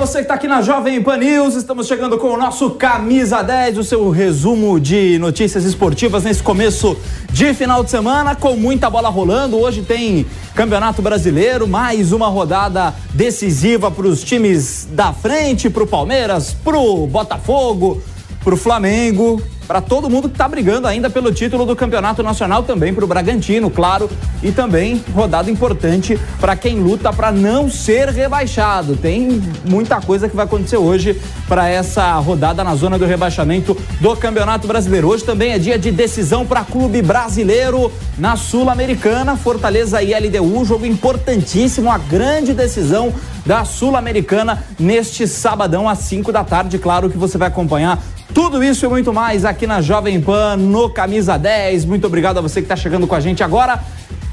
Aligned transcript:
Você 0.00 0.20
que 0.20 0.22
está 0.22 0.34
aqui 0.34 0.48
na 0.48 0.62
Jovem 0.62 1.02
Pan 1.02 1.18
News. 1.18 1.54
Estamos 1.54 1.86
chegando 1.86 2.16
com 2.16 2.28
o 2.28 2.36
nosso 2.38 2.70
Camisa 2.70 3.42
10, 3.42 3.76
o 3.76 3.84
seu 3.84 4.08
resumo 4.08 4.80
de 4.80 5.18
notícias 5.18 5.64
esportivas 5.66 6.24
nesse 6.24 6.42
começo 6.42 6.96
de 7.30 7.52
final 7.52 7.84
de 7.84 7.90
semana, 7.90 8.34
com 8.34 8.56
muita 8.56 8.88
bola 8.88 9.10
rolando. 9.10 9.58
Hoje 9.58 9.82
tem 9.82 10.24
Campeonato 10.54 11.02
Brasileiro, 11.02 11.68
mais 11.68 12.12
uma 12.12 12.28
rodada 12.28 12.94
decisiva 13.12 13.90
para 13.90 14.06
os 14.06 14.24
times 14.24 14.88
da 14.90 15.12
frente, 15.12 15.68
para 15.68 15.82
o 15.82 15.86
Palmeiras, 15.86 16.52
para 16.52 16.78
o 16.78 17.06
Botafogo, 17.06 18.02
para 18.42 18.54
o 18.54 18.56
Flamengo 18.56 19.40
para 19.70 19.80
todo 19.80 20.10
mundo 20.10 20.28
que 20.28 20.34
está 20.34 20.48
brigando 20.48 20.88
ainda 20.88 21.08
pelo 21.08 21.32
título 21.32 21.64
do 21.64 21.76
Campeonato 21.76 22.24
Nacional, 22.24 22.64
também 22.64 22.92
para 22.92 23.04
o 23.04 23.06
Bragantino, 23.06 23.70
claro, 23.70 24.10
e 24.42 24.50
também 24.50 25.00
rodada 25.14 25.48
importante 25.48 26.18
para 26.40 26.56
quem 26.56 26.80
luta 26.80 27.12
para 27.12 27.30
não 27.30 27.70
ser 27.70 28.08
rebaixado. 28.08 28.96
Tem 28.96 29.40
muita 29.64 30.00
coisa 30.00 30.28
que 30.28 30.34
vai 30.34 30.44
acontecer 30.44 30.76
hoje 30.76 31.16
para 31.46 31.68
essa 31.68 32.14
rodada 32.14 32.64
na 32.64 32.74
zona 32.74 32.98
do 32.98 33.06
rebaixamento 33.06 33.76
do 34.00 34.16
Campeonato 34.16 34.66
Brasileiro. 34.66 35.06
Hoje 35.06 35.22
também 35.22 35.52
é 35.52 35.58
dia 35.60 35.78
de 35.78 35.92
decisão 35.92 36.44
para 36.44 36.64
clube 36.64 37.00
brasileiro 37.00 37.92
na 38.18 38.34
Sul-Americana, 38.34 39.36
Fortaleza 39.36 40.02
e 40.02 40.12
LDU, 40.12 40.64
jogo 40.64 40.84
importantíssimo, 40.84 41.92
a 41.92 41.98
grande 41.98 42.52
decisão 42.54 43.14
da 43.46 43.64
Sul-Americana 43.64 44.64
neste 44.80 45.28
sabadão 45.28 45.88
às 45.88 46.00
5 46.00 46.32
da 46.32 46.42
tarde. 46.42 46.76
Claro 46.76 47.08
que 47.08 47.16
você 47.16 47.38
vai 47.38 47.46
acompanhar 47.46 48.02
tudo 48.34 48.62
isso 48.62 48.86
e 48.86 48.88
muito 48.88 49.12
mais 49.12 49.44
aqui 49.44 49.66
na 49.66 49.80
Jovem 49.80 50.20
Pan, 50.20 50.56
no 50.56 50.88
Camisa 50.88 51.36
10. 51.36 51.84
Muito 51.84 52.06
obrigado 52.06 52.38
a 52.38 52.40
você 52.40 52.60
que 52.60 52.64
está 52.64 52.76
chegando 52.76 53.06
com 53.06 53.14
a 53.14 53.20
gente 53.20 53.42
agora. 53.42 53.80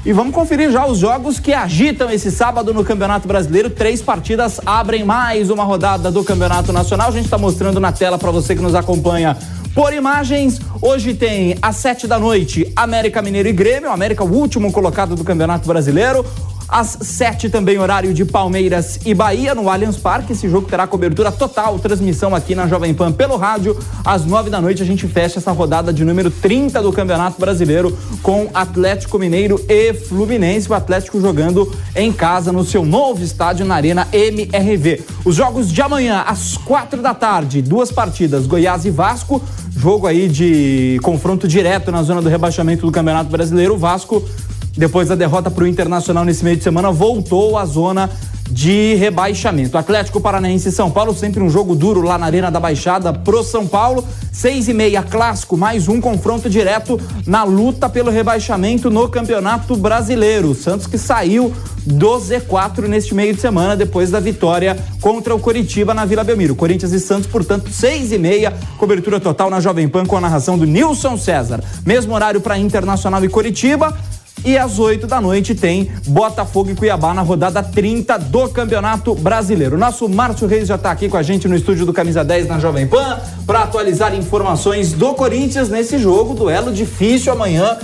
E 0.04 0.12
vamos 0.12 0.32
conferir 0.34 0.70
já 0.70 0.86
os 0.86 0.98
jogos 0.98 1.40
que 1.40 1.52
agitam 1.52 2.10
esse 2.10 2.30
sábado 2.30 2.72
no 2.72 2.84
Campeonato 2.84 3.26
Brasileiro. 3.26 3.68
Três 3.68 4.00
partidas 4.00 4.60
abrem 4.64 5.04
mais 5.04 5.50
uma 5.50 5.64
rodada 5.64 6.10
do 6.10 6.22
Campeonato 6.22 6.72
Nacional. 6.72 7.08
A 7.08 7.12
gente 7.12 7.24
está 7.24 7.36
mostrando 7.36 7.80
na 7.80 7.92
tela 7.92 8.16
para 8.18 8.30
você 8.30 8.54
que 8.54 8.62
nos 8.62 8.74
acompanha 8.74 9.36
por 9.74 9.92
imagens. 9.92 10.60
Hoje 10.80 11.14
tem 11.14 11.56
às 11.60 11.76
sete 11.76 12.06
da 12.06 12.18
noite 12.18 12.72
América 12.76 13.20
Mineiro 13.20 13.48
e 13.48 13.52
Grêmio. 13.52 13.90
América, 13.90 14.24
o 14.24 14.32
último 14.32 14.70
colocado 14.72 15.16
do 15.16 15.24
Campeonato 15.24 15.66
Brasileiro. 15.66 16.24
Às 16.68 16.98
sete 17.00 17.48
também, 17.48 17.78
horário 17.78 18.12
de 18.12 18.26
Palmeiras 18.26 19.00
e 19.06 19.14
Bahia, 19.14 19.54
no 19.54 19.70
Allianz 19.70 19.96
Parque. 19.96 20.34
Esse 20.34 20.46
jogo 20.50 20.68
terá 20.68 20.86
cobertura 20.86 21.32
total, 21.32 21.78
transmissão 21.78 22.34
aqui 22.34 22.54
na 22.54 22.66
Jovem 22.66 22.92
Pan 22.92 23.10
pelo 23.10 23.38
rádio. 23.38 23.74
Às 24.04 24.26
nove 24.26 24.50
da 24.50 24.60
noite 24.60 24.82
a 24.82 24.86
gente 24.86 25.08
fecha 25.08 25.38
essa 25.38 25.50
rodada 25.50 25.94
de 25.94 26.04
número 26.04 26.30
30 26.30 26.82
do 26.82 26.92
Campeonato 26.92 27.40
Brasileiro 27.40 27.96
com 28.22 28.50
Atlético 28.52 29.18
Mineiro 29.18 29.64
e 29.66 29.94
Fluminense. 29.94 30.68
O 30.68 30.74
Atlético 30.74 31.18
jogando 31.18 31.72
em 31.96 32.12
casa 32.12 32.52
no 32.52 32.62
seu 32.62 32.84
novo 32.84 33.24
estádio 33.24 33.64
na 33.64 33.74
Arena 33.74 34.06
MRV. 34.12 35.02
Os 35.24 35.36
jogos 35.36 35.72
de 35.72 35.80
amanhã, 35.80 36.22
às 36.26 36.58
quatro 36.58 37.00
da 37.00 37.14
tarde, 37.14 37.62
duas 37.62 37.90
partidas, 37.90 38.46
Goiás 38.46 38.84
e 38.84 38.90
Vasco. 38.90 39.42
Jogo 39.74 40.06
aí 40.06 40.28
de 40.28 41.00
confronto 41.02 41.48
direto 41.48 41.90
na 41.90 42.02
zona 42.02 42.20
do 42.20 42.28
rebaixamento 42.28 42.84
do 42.84 42.92
Campeonato 42.92 43.30
Brasileiro. 43.30 43.74
O 43.74 43.78
Vasco 43.78 44.22
depois 44.78 45.08
da 45.08 45.16
derrota 45.16 45.50
para 45.50 45.64
o 45.64 45.66
Internacional 45.66 46.24
nesse 46.24 46.44
meio 46.44 46.56
de 46.56 46.62
semana, 46.62 46.92
voltou 46.92 47.58
à 47.58 47.66
zona 47.66 48.08
de 48.50 48.94
rebaixamento. 48.94 49.76
Atlético 49.76 50.20
Paranaense 50.20 50.68
e 50.68 50.72
São 50.72 50.90
Paulo, 50.90 51.14
sempre 51.14 51.42
um 51.42 51.50
jogo 51.50 51.74
duro 51.74 52.00
lá 52.00 52.16
na 52.16 52.26
Arena 52.26 52.50
da 52.50 52.60
Baixada 52.60 53.12
pro 53.12 53.42
São 53.42 53.66
Paulo. 53.66 54.04
Seis 54.32 54.68
e 54.68 54.72
meia, 54.72 55.02
clássico, 55.02 55.56
mais 55.56 55.88
um 55.88 56.00
confronto 56.00 56.48
direto 56.48 56.98
na 57.26 57.42
luta 57.42 57.88
pelo 57.88 58.10
rebaixamento 58.10 58.88
no 58.88 59.08
Campeonato 59.08 59.76
Brasileiro. 59.76 60.54
Santos 60.54 60.86
que 60.86 60.96
saiu 60.96 61.52
do 61.84 62.18
Z4 62.18 62.86
neste 62.86 63.14
meio 63.14 63.34
de 63.34 63.40
semana, 63.40 63.76
depois 63.76 64.10
da 64.10 64.20
vitória 64.20 64.76
contra 65.00 65.34
o 65.34 65.40
Coritiba 65.40 65.92
na 65.92 66.04
Vila 66.04 66.22
Belmiro. 66.22 66.54
Corinthians 66.54 66.92
e 66.92 67.00
Santos, 67.00 67.26
portanto, 67.26 67.70
seis 67.70 68.12
e 68.12 68.18
meia, 68.18 68.54
cobertura 68.78 69.18
total 69.18 69.50
na 69.50 69.60
Jovem 69.60 69.88
Pan 69.88 70.06
com 70.06 70.16
a 70.16 70.20
narração 70.20 70.56
do 70.56 70.64
Nilson 70.64 71.16
César. 71.16 71.62
Mesmo 71.84 72.14
horário 72.14 72.40
para 72.40 72.56
Internacional 72.56 73.24
e 73.24 73.28
Coritiba. 73.28 73.96
E 74.44 74.56
às 74.56 74.78
8 74.78 75.06
da 75.06 75.20
noite 75.20 75.54
tem 75.54 75.90
Botafogo 76.06 76.70
e 76.70 76.74
Cuiabá 76.74 77.12
na 77.12 77.22
rodada 77.22 77.62
30 77.62 78.18
do 78.18 78.48
Campeonato 78.48 79.14
Brasileiro. 79.14 79.76
Nosso 79.76 80.08
Márcio 80.08 80.46
Reis 80.46 80.68
já 80.68 80.76
está 80.76 80.90
aqui 80.90 81.08
com 81.08 81.16
a 81.16 81.22
gente 81.22 81.48
no 81.48 81.54
estúdio 81.54 81.84
do 81.84 81.92
Camisa 81.92 82.24
10 82.24 82.48
na 82.48 82.58
Jovem 82.58 82.86
Pan 82.86 83.18
para 83.46 83.64
atualizar 83.64 84.14
informações 84.14 84.92
do 84.92 85.14
Corinthians 85.14 85.68
nesse 85.68 85.98
jogo, 85.98 86.34
duelo 86.34 86.72
difícil 86.72 87.32
amanhã 87.32 87.76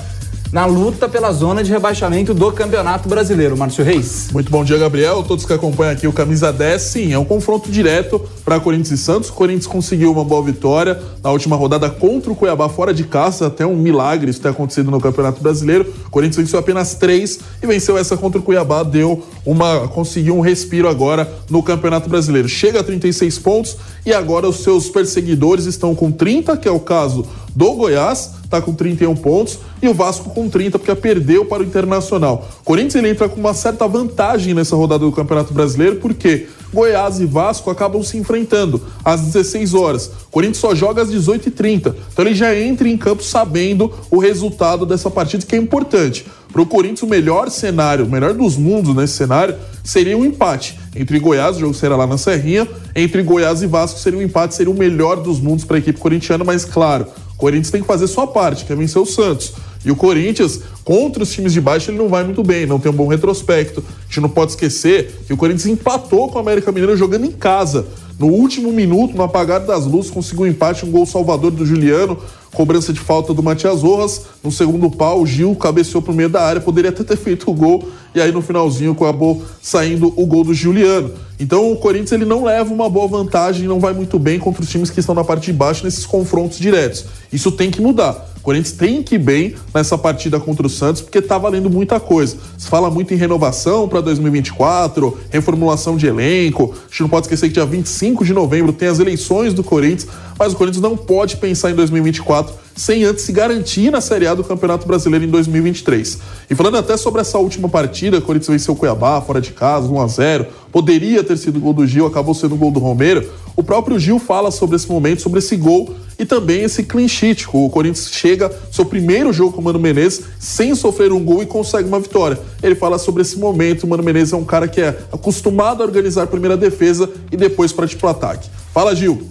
na 0.54 0.66
luta 0.66 1.09
pela 1.09 1.32
zona 1.32 1.65
de 1.65 1.72
rebaixamento 1.72 2.32
do 2.32 2.53
Campeonato 2.53 3.09
Brasileiro. 3.09 3.56
Márcio 3.56 3.84
Reis. 3.84 4.28
Muito 4.32 4.53
bom 4.53 4.62
dia, 4.62 4.78
Gabriel. 4.78 5.25
Todos 5.25 5.44
que 5.44 5.53
acompanham 5.53 5.92
aqui 5.92 6.06
o 6.06 6.12
Camisa 6.12 6.53
10, 6.53 6.81
sim, 6.81 7.12
é 7.12 7.19
um 7.19 7.25
confronto 7.25 7.69
direto 7.72 8.20
para 8.44 8.60
Corinthians 8.60 9.00
e 9.00 9.03
Santos. 9.03 9.31
O 9.31 9.32
Corinthians 9.32 9.66
conseguiu 9.66 10.12
uma 10.12 10.22
boa 10.22 10.44
vitória 10.44 11.03
na 11.25 11.32
última 11.32 11.56
rodada 11.56 11.91
contra 11.91 12.31
o 12.31 12.37
Cuiabá 12.37 12.69
fora 12.69 12.94
de 12.94 13.03
casa, 13.03 13.48
até 13.48 13.66
um 13.66 13.75
milagre 13.75 14.31
isso 14.31 14.41
ter 14.41 14.50
acontecido 14.50 14.92
no 14.92 15.00
Campeonato 15.00 15.42
Brasileiro. 15.42 15.92
O 16.06 16.10
Corinthians 16.10 16.37
venceu 16.37 16.60
apenas 16.60 16.94
três 16.94 17.41
e 17.60 17.66
venceu 17.66 17.98
essa 17.98 18.16
contra 18.16 18.38
o 18.38 18.42
Cuiabá, 18.42 18.84
deu 18.84 19.25
uma 19.44 19.88
conseguiu 19.88 20.36
um 20.36 20.41
respiro 20.41 20.88
agora 20.88 21.28
no 21.50 21.65
Campeonato 21.65 22.09
Brasileiro. 22.09 22.48
Chega 22.48 22.78
a 22.78 22.84
36 22.84 23.41
pontos 23.41 23.76
e 24.06 24.12
agora 24.12 24.48
os 24.48 24.62
seus 24.62 24.88
perseguidores 24.88 25.65
estão 25.66 25.97
com 25.97 26.12
30, 26.12 26.56
que 26.59 26.69
é 26.69 26.71
o 26.71 26.78
caso 26.78 27.26
do 27.56 27.72
Goiás, 27.72 28.32
está 28.54 28.62
com 28.62 28.72
31 28.72 29.15
pontos, 29.16 29.59
e 29.82 29.88
o 29.88 29.94
Vasco 29.94 30.31
com 30.31 30.48
30, 30.48 30.78
porque 30.78 30.94
perdeu 30.94 31.44
para 31.44 31.62
o 31.62 31.66
Internacional. 31.66 32.48
O 32.60 32.65
Corinthians 32.65 32.94
ele 32.97 33.10
entra 33.10 33.28
com 33.28 33.41
uma 33.41 33.54
certa 33.54 33.87
vantagem 33.87 34.54
nessa 34.54 34.76
rodada 34.76 35.04
do 35.04 35.12
Campeonato 35.12 35.53
Brasileiro, 35.53 35.97
porque 35.97 36.47
Goiás 36.72 37.20
e 37.20 37.26
Vasco 37.26 37.70
acabam 37.70 38.03
se 38.03 38.16
enfrentando 38.16 38.82
às 39.04 39.20
16 39.20 39.75
horas. 39.75 40.06
O 40.06 40.31
Corinthians 40.31 40.59
só 40.59 40.75
joga 40.75 41.03
às 41.03 41.10
18h30. 41.10 41.94
Então 42.12 42.25
ele 42.25 42.34
já 42.34 42.54
entra 42.54 42.88
em 42.88 42.97
campo 42.97 43.22
sabendo 43.22 43.92
o 44.10 44.19
resultado 44.19 44.84
dessa 44.84 45.10
partida, 45.10 45.47
que 45.47 45.54
é 45.54 45.59
importante. 45.59 46.26
Para 46.53 46.62
o 46.62 46.66
Corinthians, 46.66 47.03
o 47.03 47.06
melhor 47.09 47.50
cenário, 47.50 48.04
o 48.04 48.09
melhor 48.09 48.32
dos 48.32 48.56
mundos 48.56 48.94
nesse 48.94 49.15
cenário, 49.15 49.56
seria 49.82 50.16
um 50.16 50.25
empate. 50.25 50.78
Entre 50.94 51.19
Goiás, 51.19 51.56
o 51.56 51.60
jogo 51.60 51.75
será 51.75 51.97
lá 51.97 52.06
na 52.06 52.16
Serrinha, 52.16 52.69
entre 52.94 53.22
Goiás 53.22 53.60
e 53.62 53.66
Vasco 53.66 53.98
seria 53.98 54.21
um 54.21 54.22
empate, 54.22 54.54
seria 54.54 54.72
o 54.72 54.76
melhor 54.76 55.16
dos 55.16 55.41
mundos 55.41 55.65
para 55.65 55.76
a 55.76 55.81
equipe 55.81 55.98
corintiana, 55.98 56.44
mas 56.44 56.65
claro, 56.65 57.06
o 57.34 57.37
Corinthians 57.37 57.71
tem 57.71 57.81
que 57.81 57.87
fazer 57.87 58.06
sua 58.06 58.27
parte, 58.27 58.65
que 58.65 58.72
é 58.72 58.77
vencer 58.77 59.00
o 59.00 59.06
Santos. 59.06 59.53
E 59.84 59.91
o 59.91 59.97
Corinthians, 59.97 60.61
contra 60.83 61.22
os 61.22 61.31
times 61.31 61.53
de 61.53 61.61
baixo, 61.61 61.91
ele 61.91 61.99
não 61.99 62.09
vai 62.09 62.25
muito 62.25 62.43
bem, 62.43 62.65
não 62.65 62.78
tem 62.78 62.91
um 62.91 62.95
bom 62.95 63.06
retrospecto. 63.06 63.84
A 63.87 64.06
gente 64.06 64.21
não 64.21 64.31
pode 64.31 64.53
esquecer 64.53 65.25
que 65.27 65.33
o 65.33 65.37
Corinthians 65.37 65.67
empatou 65.67 66.28
com 66.28 66.39
o 66.39 66.41
América 66.41 66.72
Mineiro 66.72 66.97
jogando 66.97 67.27
em 67.27 67.33
casa. 67.33 67.87
No 68.19 68.28
último 68.28 68.72
minuto, 68.72 69.17
no 69.17 69.22
apagar 69.22 69.61
das 69.61 69.84
luzes, 69.84 70.11
conseguiu 70.11 70.45
um 70.45 70.47
empate, 70.47 70.87
um 70.87 70.91
gol 70.91 71.05
salvador 71.05 71.50
do 71.50 71.67
Juliano, 71.67 72.17
cobrança 72.54 72.92
de 72.92 73.00
falta 73.00 73.34
do 73.34 73.42
Matias 73.42 73.82
Rojas. 73.82 74.22
No 74.42 74.50
segundo 74.50 74.91
pau, 74.91 75.20
o 75.20 75.26
Gil 75.26 75.54
cabeceou 75.56 76.00
pro 76.00 76.15
meio 76.15 76.28
da 76.28 76.42
área, 76.42 76.60
poderia 76.60 76.91
até 76.91 77.04
ter 77.04 77.16
feito 77.16 77.50
o 77.50 77.54
gol, 77.54 77.87
e 78.15 78.20
aí 78.20 78.32
no 78.32 78.41
finalzinho 78.41 78.92
acabou 78.92 79.42
saindo 79.60 80.12
o 80.16 80.25
gol 80.25 80.44
do 80.44 80.54
Juliano. 80.54 81.12
Então 81.38 81.72
o 81.72 81.76
Corinthians 81.76 82.12
ele 82.12 82.25
não 82.25 82.44
leva 82.44 82.72
uma 82.72 82.88
boa 82.88 83.09
vantagem, 83.09 83.66
não 83.66 83.81
vai 83.81 83.92
muito 83.92 84.19
bem 84.19 84.38
contra 84.38 84.62
os 84.62 84.69
times 84.69 84.88
que 84.88 85.00
estão 85.00 85.15
na 85.15 85.25
parte 85.25 85.47
de 85.47 85.53
baixo 85.53 85.84
nesses 85.84 86.06
confrontos 86.06 86.59
diretos. 86.59 87.04
Isso 87.32 87.50
tem 87.50 87.70
que 87.70 87.82
mudar. 87.82 88.32
O 88.37 88.41
Corinthians 88.44 88.72
tem 88.72 89.03
que 89.03 89.15
ir 89.15 89.19
bem 89.19 89.54
nessa 89.75 89.97
partida 89.97 90.38
contra 90.38 90.66
o 90.66 90.71
Santos, 90.71 91.00
porque 91.00 91.21
tá 91.22 91.38
valendo 91.38 91.71
muita 91.71 91.98
coisa. 91.98 92.36
Se 92.59 92.69
fala 92.69 92.91
muito 92.91 93.12
em 93.15 93.16
renovação 93.16 93.88
para 93.88 94.03
2024, 94.03 95.19
reformulação 95.31 95.97
de 95.97 96.06
elenco. 96.06 96.75
A 96.75 96.91
gente 96.91 97.00
não 97.00 97.09
pode 97.09 97.27
esquecer 97.27 97.48
que 97.48 97.54
dia 97.54 97.65
25 97.65 98.22
de 98.22 98.34
novembro 98.34 98.72
tem 98.72 98.86
as 98.86 98.98
eleições 98.98 99.54
do 99.54 99.65
Corinthians, 99.65 100.07
mas 100.39 100.53
o 100.53 100.57
Corinthians 100.57 100.83
não 100.83 100.95
pode 100.95 101.39
pensar 101.39 101.71
em 101.71 101.74
2024 101.74 102.44
sem 102.76 103.04
antes 103.04 103.24
se 103.24 103.32
garantir 103.32 103.91
na 103.91 104.00
Série 104.00 104.26
A 104.26 104.34
do 104.34 104.42
Campeonato 104.42 104.86
Brasileiro 104.86 105.24
em 105.24 105.28
2023. 105.28 106.18
E 106.50 106.54
falando 106.54 106.76
até 106.76 106.97
sobre 106.97 107.21
essa 107.21 107.38
última 107.38 107.68
partida, 107.68 108.18
o 108.18 108.22
Corinthians 108.22 108.48
venceu 108.48 108.74
o 108.74 108.76
Cuiabá 108.76 109.21
fora 109.21 109.41
de 109.41 109.53
casa, 109.53 109.88
1 109.88 110.00
a 110.00 110.06
0 110.06 110.47
Poderia 110.72 111.22
ter 111.22 111.36
sido 111.36 111.59
o 111.59 111.60
gol 111.60 111.72
do 111.72 111.86
Gil, 111.86 112.04
acabou 112.04 112.34
sendo 112.34 112.56
o 112.56 112.59
gol 112.59 112.72
do 112.72 112.80
Romero. 112.80 113.30
O 113.54 113.62
próprio 113.62 113.97
Gil 113.97 114.18
fala 114.18 114.50
sobre 114.50 114.74
esse 114.74 114.88
momento, 114.88 115.22
sobre 115.22 115.38
esse 115.38 115.56
gol 115.56 115.94
e 116.18 116.24
também 116.24 116.62
esse 116.62 116.82
clean 116.82 117.06
sheet. 117.06 117.47
O 117.53 117.71
Corinthians 117.71 118.10
chega 118.10 118.50
seu 118.72 118.84
primeiro 118.84 119.32
jogo 119.32 119.53
com 119.53 119.60
o 119.60 119.65
Mano 119.65 119.78
Menezes 119.78 120.22
sem 120.41 120.74
sofrer 120.74 121.12
um 121.12 121.24
gol 121.24 121.44
e 121.44 121.47
consegue 121.47 121.86
uma 121.86 122.00
vitória. 122.00 122.41
Ele 122.60 122.74
fala 122.74 122.98
sobre 122.98 123.22
esse 123.22 123.38
momento. 123.38 123.84
O 123.84 123.86
Mano 123.86 124.03
Menezes 124.03 124.32
é 124.32 124.36
um 124.36 124.44
cara 124.44 124.66
que 124.66 124.80
é 124.80 124.98
acostumado 125.12 125.80
a 125.80 125.86
organizar 125.86 126.24
a 126.24 126.26
primeira 126.26 126.56
defesa 126.56 127.09
e 127.30 127.36
depois 127.36 127.72
para 127.72 127.86
o 127.86 128.09
ataque. 128.09 128.50
Fala, 128.72 128.97
Gil. 128.97 129.28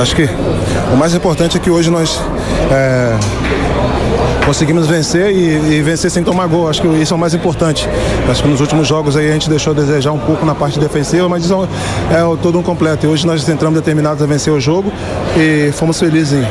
Acho 0.00 0.14
que 0.14 0.28
o 0.92 0.96
mais 0.96 1.12
importante 1.12 1.56
é 1.56 1.60
que 1.60 1.68
hoje 1.68 1.90
nós 1.90 2.20
é, 2.70 3.18
conseguimos 4.46 4.86
vencer 4.86 5.32
e, 5.32 5.74
e, 5.74 5.82
vencer 5.82 6.08
sem 6.08 6.22
tomar 6.22 6.46
gol. 6.46 6.68
Acho 6.68 6.82
que 6.82 6.88
isso 6.88 7.12
é 7.12 7.16
o 7.16 7.18
mais 7.18 7.34
importante. 7.34 7.88
Acho 8.30 8.42
que 8.42 8.48
nos 8.48 8.60
últimos 8.60 8.86
jogos 8.86 9.16
aí 9.16 9.28
a 9.28 9.32
gente 9.32 9.50
deixou 9.50 9.72
a 9.72 9.76
desejar 9.76 10.12
um 10.12 10.18
pouco 10.18 10.46
na 10.46 10.54
parte 10.54 10.78
defensiva, 10.78 11.28
mas 11.28 11.44
isso 11.44 11.68
é, 12.12 12.14
é 12.14 12.36
todo 12.40 12.58
um 12.58 12.62
completo. 12.62 13.06
E 13.06 13.08
hoje 13.08 13.26
nós 13.26 13.46
entramos 13.48 13.76
determinados 13.76 14.22
a 14.22 14.26
vencer 14.26 14.52
o 14.52 14.60
jogo 14.60 14.92
e 15.36 15.72
fomos 15.72 15.98
felizes 15.98 16.32
em, 16.32 16.46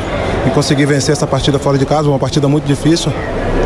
em 0.46 0.50
conseguir 0.50 0.84
vencer 0.84 1.12
essa 1.12 1.26
partida 1.26 1.58
fora 1.58 1.78
de 1.78 1.86
casa, 1.86 2.06
uma 2.06 2.18
partida 2.18 2.48
muito 2.48 2.66
difícil 2.66 3.10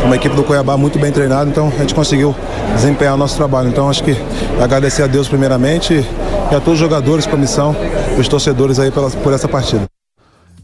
uma 0.04 0.16
equipe 0.16 0.34
do 0.34 0.43
Cuiabá 0.43 0.76
muito 0.76 0.99
bem 0.99 1.12
treinada, 1.12 1.49
então 1.49 1.69
a 1.69 1.81
gente 1.81 1.94
conseguiu 1.94 2.34
desempenhar 2.75 3.14
o 3.14 3.16
nosso 3.16 3.37
trabalho. 3.37 3.69
Então 3.69 3.88
acho 3.88 4.02
que 4.02 4.16
agradecer 4.60 5.02
a 5.02 5.06
Deus 5.06 5.28
primeiramente 5.28 5.94
e 5.94 6.54
a 6.54 6.60
todos 6.60 6.75
os 6.75 6.78
jogadores, 6.78 7.26
comissão, 7.26 7.75
os 8.19 8.28
torcedores 8.28 8.78
aí 8.78 8.90
pela, 8.90 9.10
por 9.10 9.32
essa 9.32 9.49
partida. 9.49 9.84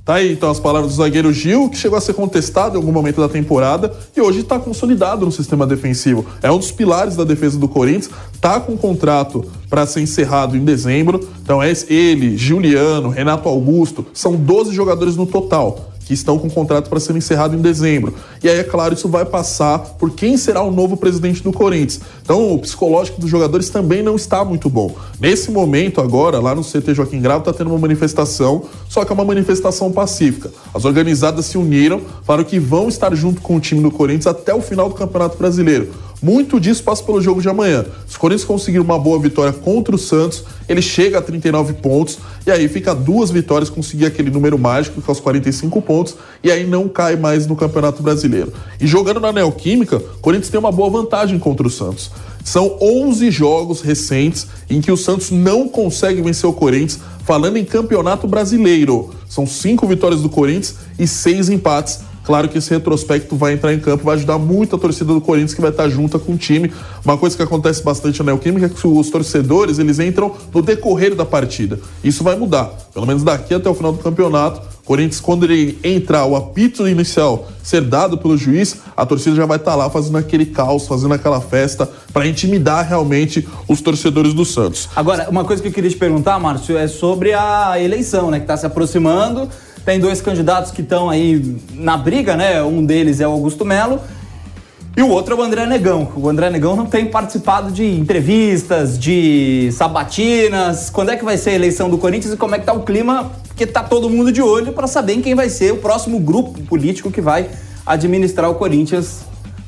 Tá 0.05 0.15
aí 0.15 0.33
então 0.33 0.51
as 0.51 0.59
palavras 0.59 0.93
do 0.93 0.97
zagueiro 0.97 1.31
Gil, 1.33 1.69
que 1.69 1.77
chegou 1.77 1.99
a 1.99 2.01
ser 2.01 2.15
contestado 2.15 2.75
em 2.75 2.79
algum 2.79 2.91
momento 2.91 3.21
da 3.21 3.29
temporada 3.29 3.95
e 4.17 4.21
hoje 4.23 4.41
está 4.41 4.59
consolidado 4.59 5.27
no 5.27 5.31
sistema 5.31 5.67
defensivo. 5.67 6.25
É 6.43 6.51
um 6.51 6.57
dos 6.57 6.73
pilares 6.73 7.15
da 7.15 7.25
defesa 7.25 7.59
do 7.59 7.69
Corinthians, 7.69 8.11
tá 8.41 8.59
com 8.59 8.73
um 8.73 8.77
contrato 8.77 9.45
para 9.69 9.85
ser 9.85 10.01
encerrado 10.01 10.57
em 10.57 10.65
dezembro. 10.65 11.29
Então 11.43 11.63
é 11.63 11.71
ele, 11.89 12.39
Juliano, 12.39 13.11
Renato 13.11 13.51
Augusto, 13.51 14.07
são 14.15 14.35
12 14.35 14.73
jogadores 14.73 15.15
no 15.15 15.27
total 15.27 15.88
que 16.09 16.15
estão 16.15 16.39
com 16.39 16.49
contrato 16.49 16.89
para 16.89 16.99
ser 16.99 17.15
encerrado 17.15 17.55
em 17.55 17.61
dezembro. 17.61 18.15
E 18.43 18.49
aí, 18.49 18.61
é 18.61 18.65
claro, 18.65 18.95
isso 18.95 19.11
vai 19.11 19.27
passar 19.27 19.79
por 19.79 20.11
quem 20.13 20.39
será 20.39 20.63
o 20.63 20.71
novo 20.71 20.97
presidente 20.97 21.43
do 21.43 21.53
Corinthians. 21.53 22.01
Então, 22.23 22.55
o 22.55 22.59
psicológico 22.59 23.21
dos 23.21 23.29
jogadores 23.29 23.69
também 23.69 24.03
não 24.03 24.17
está 24.17 24.43
muito 24.43 24.71
bom. 24.71 24.97
Nesse 25.21 25.51
momento, 25.51 26.01
agora, 26.01 26.41
lá 26.41 26.55
no 26.55 26.65
CT 26.65 26.95
Joaquim 26.95 27.21
Grau, 27.21 27.41
está 27.41 27.53
tendo 27.53 27.69
uma 27.69 27.79
manifestação, 27.79 28.63
só 28.89 29.05
que 29.05 29.13
é 29.13 29.15
uma 29.15 29.25
manifestação 29.25 29.93
pacífica. 29.93 30.51
As 30.73 30.87
organizadas 30.87 31.45
se 31.45 31.59
uniram, 31.59 32.01
falaram 32.25 32.49
que 32.49 32.59
vão 32.59 32.89
estar 32.89 33.15
junto 33.15 33.43
com 33.43 33.57
o 33.57 33.61
time 33.61 33.83
do 33.83 33.91
Corinthians 33.91 34.27
até 34.27 34.55
o 34.55 34.63
final 34.63 34.89
do 34.89 34.95
Campeonato 34.95 35.37
Brasileiro. 35.37 35.93
Muito 36.21 36.59
disso 36.59 36.83
passa 36.83 37.03
pelo 37.03 37.21
jogo 37.21 37.41
de 37.41 37.49
amanhã. 37.49 37.85
Se 38.07 38.17
o 38.17 38.21
Corinthians 38.21 38.45
conseguir 38.45 38.81
uma 38.81 38.99
boa 38.99 39.19
vitória 39.19 39.53
contra 39.53 39.95
o 39.95 39.99
Santos, 39.99 40.45
ele 40.69 40.83
chega 40.83 41.19
a 41.19 41.23
39 41.23 41.75
pontos 41.75 42.19
e 42.47 42.51
aí 42.51 42.69
fica 42.69 42.95
duas 42.95 43.31
vitórias, 43.31 43.71
conseguir 43.71 44.07
aquele 44.07 44.31
número 44.31 44.59
mágico, 44.59 45.01
que 45.01 45.09
é 45.09 45.13
os 45.13 45.21
45 45.21 45.81
pontos, 45.81 46.17
e 46.43 46.51
aí 46.51 46.67
não 46.67 46.89
cai 46.89 47.15
mais 47.15 47.47
no 47.47 47.55
Campeonato 47.55 48.03
Brasileiro. 48.03 48.53
E 48.81 48.87
jogando 48.87 49.21
na 49.21 49.33
Neoquímica, 49.33 49.97
o 49.97 50.19
Corinthians 50.21 50.51
tem 50.51 50.59
uma 50.59 50.73
boa 50.73 50.91
vantagem 50.91 51.39
contra 51.39 51.67
o 51.67 51.71
Santos. 51.71 52.11
São 52.43 52.79
11 52.81 53.31
jogos 53.31 53.81
recentes 53.81 54.47
em 54.71 54.81
que 54.81 54.91
o 54.91 54.97
Santos 54.97 55.31
não 55.31 55.69
consegue 55.69 56.23
vencer 56.23 56.49
o 56.49 56.53
Corinthians, 56.53 56.99
falando 57.25 57.59
em 57.59 57.65
Campeonato 57.65 58.27
Brasileiro. 58.27 59.11
São 59.29 59.47
cinco 59.47 59.87
vitórias 59.87 60.23
do 60.23 60.31
Corinthians 60.31 60.77
e 60.99 61.07
seis 61.07 61.51
empates 61.51 62.01
Claro 62.29 62.47
que 62.47 62.59
esse 62.59 62.69
retrospecto 62.69 63.35
vai 63.37 63.55
entrar 63.55 63.73
em 63.73 63.81
campo, 63.81 64.05
vai 64.05 64.15
ajudar 64.15 64.37
muito 64.37 64.77
a 64.77 64.79
torcida 64.79 65.15
do 65.15 65.21
Corinthians 65.21 65.55
que 65.55 65.63
vai 65.63 65.71
estar 65.71 65.89
junta 65.89 66.19
com 66.19 66.35
o 66.35 66.37
time. 66.37 66.71
Uma 67.03 67.17
coisa 67.17 67.35
que 67.35 67.43
acontece 67.43 67.83
bastante 67.83 68.19
na 68.19 68.27
Neoquímica 68.27 68.67
é 68.67 68.69
que 68.69 68.87
os 68.87 69.09
torcedores 69.09 69.79
eles 69.79 69.99
entram 69.99 70.35
no 70.53 70.61
decorrer 70.61 71.15
da 71.15 71.25
partida. 71.25 71.81
Isso 72.05 72.23
vai 72.23 72.37
mudar, 72.37 72.67
pelo 72.93 73.07
menos 73.07 73.23
daqui 73.23 73.55
até 73.55 73.71
o 73.71 73.75
final 73.75 73.93
do 73.93 73.99
campeonato. 74.01 74.61
Corinthians, 74.85 75.21
quando 75.21 75.45
ele 75.45 75.79
entrar, 75.83 76.27
o 76.27 76.37
apito 76.37 76.87
inicial 76.87 77.49
ser 77.63 77.81
dado 77.81 78.19
pelo 78.19 78.37
juiz, 78.37 78.77
a 78.95 79.07
torcida 79.07 79.35
já 79.35 79.47
vai 79.47 79.57
estar 79.57 79.75
lá 79.75 79.89
fazendo 79.89 80.19
aquele 80.19 80.45
caos, 80.45 80.87
fazendo 80.87 81.15
aquela 81.15 81.41
festa, 81.41 81.89
para 82.13 82.27
intimidar 82.27 82.87
realmente 82.87 83.47
os 83.67 83.81
torcedores 83.81 84.35
do 84.35 84.45
Santos. 84.45 84.89
Agora, 84.95 85.29
uma 85.31 85.45
coisa 85.45 85.63
que 85.63 85.69
eu 85.69 85.73
queria 85.73 85.91
te 85.91 85.97
perguntar, 85.97 86.39
Márcio, 86.39 86.77
é 86.77 86.89
sobre 86.89 87.33
a 87.33 87.81
eleição, 87.81 88.31
né, 88.31 88.39
que 88.39 88.45
está 88.45 88.57
se 88.57 88.67
aproximando. 88.67 89.49
Tem 89.89 89.99
dois 89.99 90.21
candidatos 90.21 90.71
que 90.71 90.83
estão 90.83 91.09
aí 91.09 91.57
na 91.73 91.97
briga, 91.97 92.37
né? 92.37 92.63
Um 92.63 92.85
deles 92.85 93.23
é 93.23 93.27
o 93.27 93.31
Augusto 93.31 93.65
Melo 93.65 93.99
e 94.95 95.01
o 95.01 95.09
outro 95.09 95.35
é 95.35 95.39
o 95.39 95.43
André 95.43 95.65
Negão. 95.65 96.13
O 96.15 96.29
André 96.29 96.51
Negão 96.51 96.77
não 96.77 96.85
tem 96.85 97.07
participado 97.07 97.73
de 97.73 97.87
entrevistas, 97.99 98.99
de 98.99 99.71
sabatinas. 99.73 100.91
Quando 100.91 101.13
é 101.13 101.17
que 101.17 101.25
vai 101.25 101.39
ser 101.39 101.51
a 101.51 101.55
eleição 101.55 101.89
do 101.89 101.97
Corinthians 101.97 102.35
e 102.35 102.37
como 102.37 102.55
é 102.55 102.59
que 102.59 102.67
tá 102.67 102.75
o 102.75 102.83
clima? 102.83 103.33
Porque 103.47 103.67
tá 103.67 103.83
todo 103.83 104.11
mundo 104.11 104.31
de 104.31 104.43
olho 104.43 104.75
para 104.75 104.87
saber 104.87 105.23
quem 105.23 105.35
vai 105.35 105.49
ser 105.49 105.73
o 105.73 105.79
próximo 105.79 106.21
grupo 106.21 106.61
político 106.65 107.11
que 107.11 107.23
vai 107.23 107.49
administrar 107.87 108.51
o 108.51 108.57
Corinthians 108.57 109.21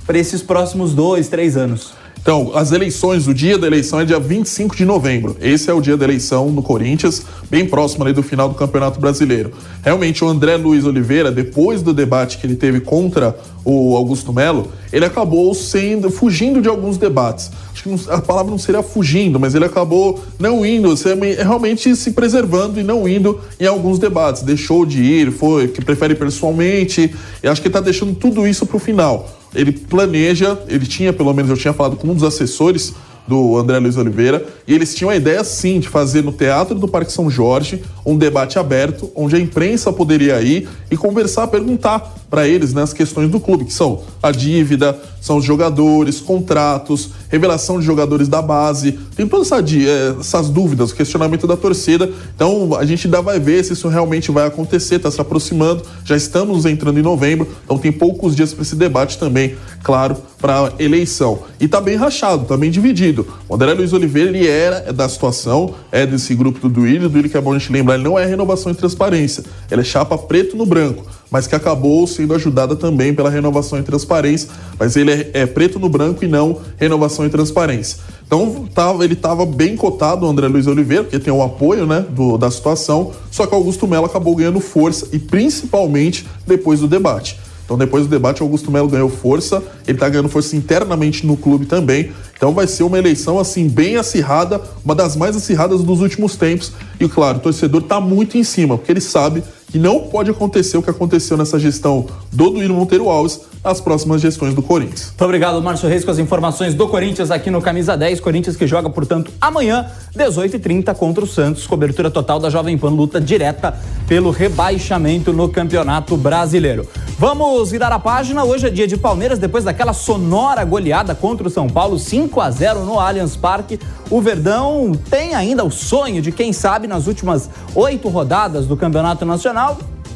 para 0.06 0.18
esses 0.18 0.42
próximos 0.42 0.92
dois, 0.92 1.28
três 1.28 1.56
anos. 1.56 1.94
Então, 2.22 2.52
as 2.54 2.70
eleições, 2.70 3.26
o 3.26 3.32
dia 3.32 3.56
da 3.56 3.66
eleição 3.66 3.98
é 3.98 4.04
dia 4.04 4.20
25 4.20 4.76
de 4.76 4.84
novembro. 4.84 5.36
Esse 5.40 5.70
é 5.70 5.74
o 5.74 5.80
dia 5.80 5.96
da 5.96 6.04
eleição 6.04 6.50
no 6.50 6.62
Corinthians, 6.62 7.24
bem 7.48 7.66
próximo 7.66 8.04
ali 8.04 8.12
do 8.12 8.22
final 8.22 8.46
do 8.46 8.54
Campeonato 8.54 9.00
Brasileiro. 9.00 9.52
Realmente, 9.82 10.22
o 10.22 10.28
André 10.28 10.56
Luiz 10.56 10.84
Oliveira, 10.84 11.32
depois 11.32 11.80
do 11.80 11.94
debate 11.94 12.36
que 12.36 12.46
ele 12.46 12.56
teve 12.56 12.80
contra 12.80 13.34
o 13.64 13.96
Augusto 13.96 14.34
Melo, 14.34 14.68
ele 14.92 15.06
acabou 15.06 15.54
sendo 15.54 16.10
fugindo 16.10 16.60
de 16.60 16.68
alguns 16.68 16.98
debates. 16.98 17.50
Acho 17.72 17.84
que 17.84 18.10
a 18.10 18.20
palavra 18.20 18.50
não 18.50 18.58
seria 18.58 18.82
fugindo, 18.82 19.40
mas 19.40 19.54
ele 19.54 19.64
acabou 19.64 20.22
não 20.38 20.64
indo, 20.64 20.94
realmente 21.38 21.96
se 21.96 22.10
preservando 22.10 22.78
e 22.78 22.82
não 22.82 23.08
indo 23.08 23.40
em 23.58 23.66
alguns 23.66 23.98
debates. 23.98 24.42
Deixou 24.42 24.84
de 24.84 25.02
ir, 25.02 25.32
foi 25.32 25.68
que 25.68 25.82
prefere 25.82 26.14
pessoalmente. 26.14 27.14
E 27.42 27.48
acho 27.48 27.62
que 27.62 27.68
está 27.68 27.80
deixando 27.80 28.14
tudo 28.14 28.46
isso 28.46 28.66
para 28.66 28.76
o 28.76 28.80
final 28.80 29.39
ele 29.54 29.72
planeja, 29.72 30.58
ele 30.68 30.86
tinha, 30.86 31.12
pelo 31.12 31.32
menos 31.32 31.50
eu 31.50 31.56
tinha 31.56 31.72
falado 31.72 31.96
com 31.96 32.08
um 32.08 32.14
dos 32.14 32.24
assessores 32.24 32.94
do 33.26 33.56
André 33.56 33.78
Luiz 33.78 33.96
Oliveira, 33.96 34.44
e 34.66 34.74
eles 34.74 34.94
tinham 34.94 35.10
a 35.10 35.16
ideia 35.16 35.44
sim 35.44 35.78
de 35.78 35.88
fazer 35.88 36.22
no 36.22 36.32
Teatro 36.32 36.74
do 36.74 36.88
Parque 36.88 37.12
São 37.12 37.30
Jorge 37.30 37.82
um 38.04 38.16
debate 38.16 38.58
aberto, 38.58 39.10
onde 39.14 39.36
a 39.36 39.38
imprensa 39.38 39.92
poderia 39.92 40.40
ir 40.42 40.68
e 40.90 40.96
conversar, 40.96 41.46
perguntar 41.46 42.12
para 42.30 42.46
eles 42.46 42.72
né, 42.72 42.82
as 42.82 42.92
questões 42.92 43.28
do 43.28 43.40
clube, 43.40 43.64
que 43.64 43.72
são 43.72 44.02
a 44.22 44.30
dívida, 44.30 44.96
são 45.20 45.38
os 45.38 45.44
jogadores, 45.44 46.20
contratos, 46.20 47.10
revelação 47.28 47.78
de 47.78 47.84
jogadores 47.84 48.28
da 48.28 48.40
base, 48.40 48.92
tem 49.16 49.26
todas 49.26 49.50
essa, 49.50 49.60
eh, 49.60 50.14
essas 50.18 50.48
dúvidas, 50.48 50.92
o 50.92 50.94
questionamento 50.94 51.46
da 51.46 51.56
torcida. 51.56 52.10
Então 52.34 52.74
a 52.76 52.84
gente 52.84 53.06
ainda 53.06 53.20
vai 53.20 53.40
ver 53.40 53.64
se 53.64 53.72
isso 53.72 53.88
realmente 53.88 54.30
vai 54.30 54.46
acontecer, 54.46 54.96
está 54.96 55.10
se 55.10 55.20
aproximando, 55.20 55.82
já 56.04 56.16
estamos 56.16 56.64
entrando 56.64 56.98
em 56.98 57.02
novembro, 57.02 57.48
então 57.64 57.76
tem 57.76 57.90
poucos 57.90 58.36
dias 58.36 58.54
para 58.54 58.62
esse 58.62 58.76
debate 58.76 59.18
também, 59.18 59.56
claro, 59.82 60.16
para 60.38 60.68
a 60.68 60.72
eleição. 60.78 61.40
E 61.58 61.64
está 61.64 61.80
bem 61.80 61.96
rachado, 61.96 62.44
está 62.44 62.56
bem 62.56 62.70
dividido. 62.70 63.26
O 63.48 63.56
André 63.56 63.74
Luiz 63.74 63.92
Oliveira, 63.92 64.30
ele 64.30 64.46
era 64.46 64.92
da 64.92 65.08
situação, 65.08 65.74
é 65.90 66.06
desse 66.06 66.34
grupo 66.34 66.60
do 66.60 66.68
Duílio, 66.68 67.02
do 67.02 67.08
Duílio 67.10 67.30
que 67.30 67.36
é 67.36 67.40
bom 67.40 67.52
a 67.52 67.58
gente 67.58 67.72
lembrar, 67.72 67.94
ele 67.94 68.04
não 68.04 68.18
é 68.18 68.24
renovação 68.24 68.70
e 68.70 68.74
transparência, 68.74 69.44
ele 69.70 69.80
é 69.80 69.84
chapa 69.84 70.16
preto 70.16 70.56
no 70.56 70.64
branco 70.64 71.04
mas 71.30 71.46
que 71.46 71.54
acabou 71.54 72.06
sendo 72.06 72.34
ajudada 72.34 72.74
também 72.74 73.14
pela 73.14 73.30
renovação 73.30 73.78
e 73.78 73.82
transparência, 73.82 74.48
mas 74.78 74.96
ele 74.96 75.12
é, 75.12 75.30
é 75.32 75.46
preto 75.46 75.78
no 75.78 75.88
branco 75.88 76.24
e 76.24 76.28
não 76.28 76.58
renovação 76.76 77.24
e 77.24 77.30
transparência. 77.30 77.98
Então 78.26 78.66
tava, 78.74 79.04
ele 79.04 79.14
estava 79.14 79.46
bem 79.46 79.76
cotado, 79.76 80.26
o 80.26 80.28
André 80.28 80.48
Luiz 80.48 80.66
Oliveira, 80.66 81.04
porque 81.04 81.18
tem 81.18 81.32
o 81.32 81.42
apoio 81.42 81.86
né, 81.86 82.04
do, 82.10 82.36
da 82.36 82.50
situação, 82.50 83.12
só 83.30 83.46
que 83.46 83.54
Augusto 83.54 83.86
Melo 83.86 84.06
acabou 84.06 84.34
ganhando 84.34 84.60
força 84.60 85.08
e 85.12 85.18
principalmente 85.18 86.26
depois 86.46 86.80
do 86.80 86.88
debate. 86.88 87.38
Então, 87.70 87.78
depois 87.78 88.02
do 88.02 88.10
debate, 88.10 88.42
Augusto 88.42 88.68
Melo 88.68 88.88
ganhou 88.88 89.08
força, 89.08 89.62
ele 89.86 89.96
está 89.96 90.08
ganhando 90.08 90.28
força 90.28 90.56
internamente 90.56 91.24
no 91.24 91.36
clube 91.36 91.66
também. 91.66 92.10
Então, 92.36 92.52
vai 92.52 92.66
ser 92.66 92.82
uma 92.82 92.98
eleição, 92.98 93.38
assim, 93.38 93.68
bem 93.68 93.94
acirrada, 93.94 94.60
uma 94.84 94.92
das 94.92 95.14
mais 95.14 95.36
acirradas 95.36 95.80
dos 95.84 96.00
últimos 96.00 96.34
tempos. 96.34 96.72
E, 96.98 97.08
claro, 97.08 97.38
o 97.38 97.40
torcedor 97.40 97.82
está 97.82 98.00
muito 98.00 98.36
em 98.36 98.42
cima, 98.42 98.76
porque 98.76 98.90
ele 98.90 99.00
sabe 99.00 99.44
que 99.70 99.78
não 99.78 100.00
pode 100.00 100.30
acontecer 100.30 100.76
o 100.76 100.82
que 100.82 100.90
aconteceu 100.90 101.36
nessa 101.36 101.58
gestão 101.58 102.06
do 102.32 102.50
Duílio 102.50 102.74
Monteiro 102.74 103.08
Alves 103.08 103.40
nas 103.62 103.80
próximas 103.80 104.20
gestões 104.20 104.54
do 104.54 104.62
Corinthians. 104.62 105.08
Muito 105.08 105.24
obrigado, 105.24 105.62
Márcio 105.62 105.88
Reis, 105.88 106.04
com 106.04 106.10
as 106.10 106.18
informações 106.18 106.74
do 106.74 106.88
Corinthians 106.88 107.30
aqui 107.30 107.50
no 107.50 107.60
Camisa 107.60 107.96
10. 107.96 108.18
Corinthians 108.20 108.56
que 108.56 108.66
joga, 108.66 108.88
portanto, 108.88 109.30
amanhã, 109.40 109.86
18h30, 110.16 110.94
contra 110.94 111.22
o 111.22 111.26
Santos. 111.26 111.66
Cobertura 111.66 112.10
total 112.10 112.40
da 112.40 112.48
Jovem 112.48 112.78
Pan, 112.78 112.88
luta 112.88 113.20
direta 113.20 113.78
pelo 114.08 114.30
rebaixamento 114.30 115.32
no 115.32 115.48
Campeonato 115.48 116.16
Brasileiro. 116.16 116.88
Vamos 117.18 117.70
virar 117.70 117.92
a 117.92 117.98
página. 117.98 118.44
Hoje 118.44 118.66
é 118.66 118.70
dia 118.70 118.86
de 118.86 118.96
Palmeiras, 118.96 119.38
depois 119.38 119.62
daquela 119.62 119.92
sonora 119.92 120.64
goleada 120.64 121.14
contra 121.14 121.46
o 121.46 121.50
São 121.50 121.68
Paulo, 121.68 121.98
5 121.98 122.40
a 122.40 122.50
0 122.50 122.86
no 122.86 122.98
Allianz 122.98 123.36
Parque. 123.36 123.78
O 124.08 124.22
Verdão 124.22 124.92
tem 125.10 125.34
ainda 125.34 125.62
o 125.62 125.70
sonho 125.70 126.22
de, 126.22 126.32
quem 126.32 126.52
sabe, 126.52 126.88
nas 126.88 127.06
últimas 127.06 127.50
oito 127.74 128.08
rodadas 128.08 128.66
do 128.66 128.76
Campeonato 128.76 129.24
Nacional, 129.26 129.59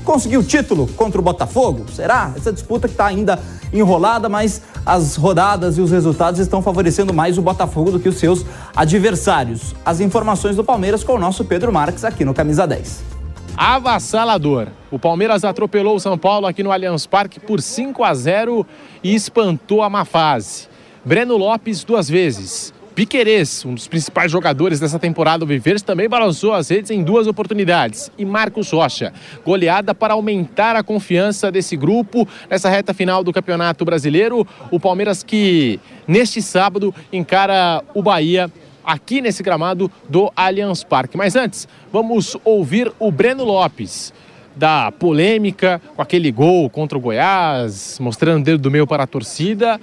conseguir 0.04 0.36
o 0.36 0.42
título 0.42 0.86
contra 0.96 1.20
o 1.20 1.24
Botafogo? 1.24 1.86
Será? 1.92 2.32
Essa 2.36 2.52
disputa 2.52 2.86
que 2.86 2.94
está 2.94 3.06
ainda 3.06 3.38
enrolada, 3.72 4.28
mas 4.28 4.62
as 4.84 5.16
rodadas 5.16 5.78
e 5.78 5.80
os 5.80 5.90
resultados 5.90 6.38
estão 6.38 6.62
favorecendo 6.62 7.12
mais 7.12 7.38
o 7.38 7.42
Botafogo 7.42 7.90
do 7.90 7.98
que 7.98 8.08
os 8.08 8.16
seus 8.16 8.44
adversários. 8.76 9.74
As 9.84 10.00
informações 10.00 10.56
do 10.56 10.64
Palmeiras 10.64 11.02
com 11.02 11.14
o 11.14 11.18
nosso 11.18 11.44
Pedro 11.44 11.72
Marques 11.72 12.04
aqui 12.04 12.24
no 12.24 12.34
Camisa 12.34 12.66
10 12.66 13.14
avassalador. 13.56 14.68
O 14.90 14.98
Palmeiras 14.98 15.44
atropelou 15.44 15.96
o 15.96 16.00
São 16.00 16.18
Paulo 16.18 16.46
aqui 16.46 16.62
no 16.62 16.72
Allianz 16.72 17.06
Parque 17.06 17.38
por 17.38 17.60
5 17.60 18.02
a 18.02 18.14
0 18.14 18.66
e 19.02 19.14
espantou 19.14 19.82
a 19.82 19.90
má 19.90 20.04
fase. 20.04 20.68
Breno 21.04 21.36
Lopes 21.36 21.84
duas 21.84 22.08
vezes. 22.08 22.72
Piquerez, 22.94 23.64
um 23.64 23.74
dos 23.74 23.88
principais 23.88 24.30
jogadores 24.30 24.78
dessa 24.78 25.00
temporada 25.00 25.40
do 25.40 25.46
Viveiros, 25.46 25.82
também 25.82 26.08
balançou 26.08 26.52
as 26.52 26.68
redes 26.68 26.92
em 26.92 27.02
duas 27.02 27.26
oportunidades. 27.26 28.08
E 28.16 28.24
Marcos 28.24 28.70
Rocha, 28.70 29.12
goleada 29.44 29.92
para 29.92 30.14
aumentar 30.14 30.76
a 30.76 30.82
confiança 30.82 31.50
desse 31.50 31.76
grupo 31.76 32.28
nessa 32.48 32.70
reta 32.70 32.94
final 32.94 33.24
do 33.24 33.32
Campeonato 33.32 33.84
Brasileiro. 33.84 34.46
O 34.70 34.78
Palmeiras 34.78 35.24
que 35.24 35.80
neste 36.06 36.40
sábado 36.40 36.94
encara 37.12 37.82
o 37.94 38.02
Bahia 38.02 38.48
aqui 38.84 39.20
nesse 39.20 39.42
gramado 39.42 39.90
do 40.08 40.30
Allianz 40.36 40.84
Parque. 40.84 41.16
Mas 41.16 41.34
antes, 41.34 41.66
vamos 41.92 42.36
ouvir 42.44 42.92
o 43.00 43.10
Breno 43.10 43.42
Lopes 43.42 44.12
da 44.54 44.92
polêmica 44.92 45.80
com 45.96 46.02
aquele 46.02 46.30
gol 46.30 46.70
contra 46.70 46.96
o 46.96 47.00
Goiás, 47.00 47.98
mostrando 48.00 48.40
o 48.40 48.44
dedo 48.44 48.58
do 48.58 48.70
meio 48.70 48.86
para 48.86 49.02
a 49.02 49.06
torcida, 49.06 49.80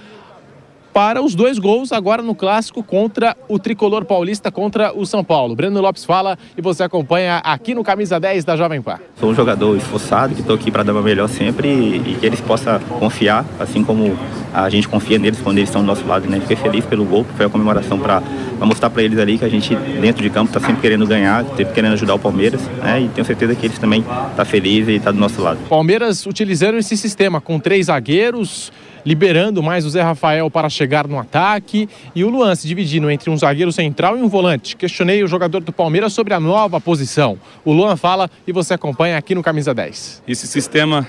para 0.94 1.22
os 1.22 1.36
dois 1.36 1.58
gols 1.58 1.92
agora 1.92 2.22
no 2.22 2.36
clássico 2.36 2.84
contra 2.84 3.36
o 3.48 3.58
tricolor 3.58 4.06
paulista 4.06 4.52
contra 4.52 4.94
o 4.94 5.06
São 5.06 5.24
Paulo. 5.24 5.56
Breno 5.56 5.82
Lopes 5.82 6.06
fala 6.06 6.38
e 6.58 6.62
você 6.62 6.84
acompanha 6.84 7.38
aqui 7.38 7.74
no 7.74 7.84
Camisa 7.84 8.20
10 8.20 8.44
da 8.44 8.56
Jovem 8.56 8.82
Pan. 8.82 9.00
Sou 9.20 9.30
um 9.30 9.36
jogador 9.36 9.76
esforçado, 9.78 10.34
que 10.34 10.42
estou 10.42 10.56
aqui 10.56 10.70
para 10.70 10.84
dar 10.84 10.94
o 10.94 11.02
melhor 11.02 11.30
sempre 11.30 11.68
e, 11.68 12.12
e, 12.12 12.18
que 12.20 12.26
eles 12.26 12.42
possam 12.42 12.80
confiar, 13.00 13.46
assim 13.60 13.84
como 13.84 14.18
a 14.54 14.70
gente 14.70 14.88
confia 14.88 15.18
neles 15.18 15.40
quando 15.42 15.58
eles 15.58 15.70
estão 15.70 15.82
do 15.82 15.88
nosso 15.88 16.06
lado. 16.06 16.30
Né? 16.30 16.40
Fiquei 16.42 16.58
feliz 16.58 16.86
pelo 16.86 17.06
gol, 17.06 17.26
foi 17.36 17.46
a 17.46 17.50
comemoração 17.50 17.98
para 17.98 18.22
mostrar 18.60 18.90
para 18.90 19.04
eles 19.04 19.18
ali 19.18 19.38
que 19.38 19.46
a 19.46 19.50
gente, 19.50 19.76
dentro 19.76 20.22
de 20.22 20.30
campo, 20.30 20.50
está 20.50 20.60
sempre 20.60 20.82
querendo 20.82 21.08
ganhar, 21.08 21.46
sempre 21.56 21.74
querendo 21.74 21.94
ajudar 21.94 22.16
o 22.16 22.20
Palmeiras. 22.20 22.62
Né? 22.82 23.02
E 23.02 23.08
tenho 23.10 23.26
certeza 23.26 23.56
que 23.56 23.66
eles 23.66 23.80
também 23.80 24.02
estão 24.02 24.32
tá 24.36 24.46
felizes 24.46 24.90
e 24.90 24.96
estão 24.96 25.12
tá 25.14 25.16
do 25.16 25.20
nosso 25.20 25.42
lado. 25.42 25.60
Palmeiras 25.70 26.26
utilizando 26.26 26.78
esse 26.78 26.98
sistema 26.98 27.40
com 27.40 27.60
três 27.60 27.86
zagueiros 27.86 28.72
liberando 29.05 29.62
mais 29.62 29.86
o 29.86 29.89
Zé 29.89 30.01
Rafael 30.01 30.50
para 30.50 30.70
chegar 30.70 31.08
no 31.08 31.20
ataque 31.20 31.88
e 32.15 32.24
o 32.24 32.29
Luan 32.29 32.55
se 32.55 32.67
dividindo 32.67 33.10
entre 33.10 33.29
um 33.29 33.38
zagueiro 33.38 33.72
central 33.72 34.17
e 34.17 34.22
um 34.22 34.27
volante. 34.27 34.75
Questionei 34.75 35.24
o 35.24 35.27
jogador 35.27 35.62
do 35.62 35.72
Palmeiras 35.72 36.13
sobre 36.13 36.34
a 36.34 36.39
nova 36.39 36.79
posição. 36.79 37.38
O 37.65 37.74
Luan 37.74 37.96
fala 37.96 38.29
e 38.46 38.51
você 38.51 38.74
acompanha 38.74 39.17
aqui 39.17 39.36
no 39.36 39.43
Camisa 39.43 39.74
10. 39.74 40.24
Esse 40.27 40.48
sistema 40.48 41.08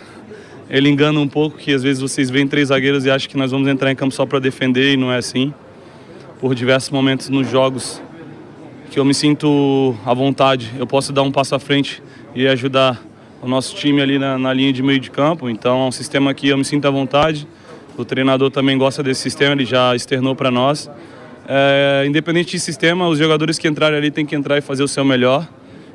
ele 0.71 0.89
engana 0.89 1.21
um 1.21 1.29
pouco 1.29 1.59
que 1.59 1.73
às 1.73 1.83
vezes 1.83 2.01
vocês 2.01 2.31
veem 2.31 2.47
três 2.47 2.69
zagueiros 2.69 3.05
e 3.05 3.11
acham 3.11 3.29
que 3.29 3.37
nós 3.37 3.51
vamos 3.51 3.69
entrar 3.69 3.91
em 3.91 3.95
campo 3.95 4.15
só 4.15 4.25
para 4.25 4.39
defender 4.39 4.95
e 4.95 4.97
não 4.97 5.13
é 5.13 5.19
assim. 5.19 5.53
Por 6.41 6.55
diversos 6.55 6.91
momentos 6.91 7.29
nos 7.29 7.49
jogos 7.49 8.03
que 8.91 8.99
eu 8.99 9.05
me 9.05 9.15
sinto 9.15 9.95
à 10.05 10.13
vontade, 10.13 10.71
eu 10.79 10.87
posso 10.87 11.13
dar 11.13 11.23
um 11.23 11.31
passo 11.31 11.55
à 11.55 11.59
frente 11.59 12.03
e 12.35 12.47
ajudar 12.47 13.03
o 13.43 13.49
nosso 13.49 13.75
time 13.75 14.01
ali 14.01 14.19
na, 14.19 14.39
na 14.39 14.53
linha 14.53 14.73
de 14.73 14.83
meio 14.83 15.01
de 15.01 15.11
campo. 15.11 15.49
Então 15.51 15.83
é 15.83 15.89
um 15.89 15.93
sistema 15.93 16.33
que 16.33 16.49
eu 16.49 16.57
me 16.57 16.65
sinto 16.65 16.87
à 16.87 16.91
vontade. 16.91 17.47
O 17.97 18.05
treinador 18.05 18.51
também 18.51 18.79
gosta 18.79 19.03
desse 19.03 19.21
sistema, 19.21 19.53
ele 19.53 19.65
já 19.65 19.95
externou 19.95 20.35
para 20.35 20.51
nós. 20.51 20.91
É, 21.47 22.05
independente 22.07 22.53
de 22.53 22.61
sistema, 22.61 23.07
os 23.09 23.19
jogadores 23.19 23.59
que 23.59 23.69
entrarem 23.69 23.99
ali 23.99 24.11
têm 24.11 24.25
que 24.25 24.35
entrar 24.35 24.57
e 24.59 24.61
fazer 24.61 24.83
o 24.83 24.89
seu 24.89 25.05
melhor. 25.05 25.49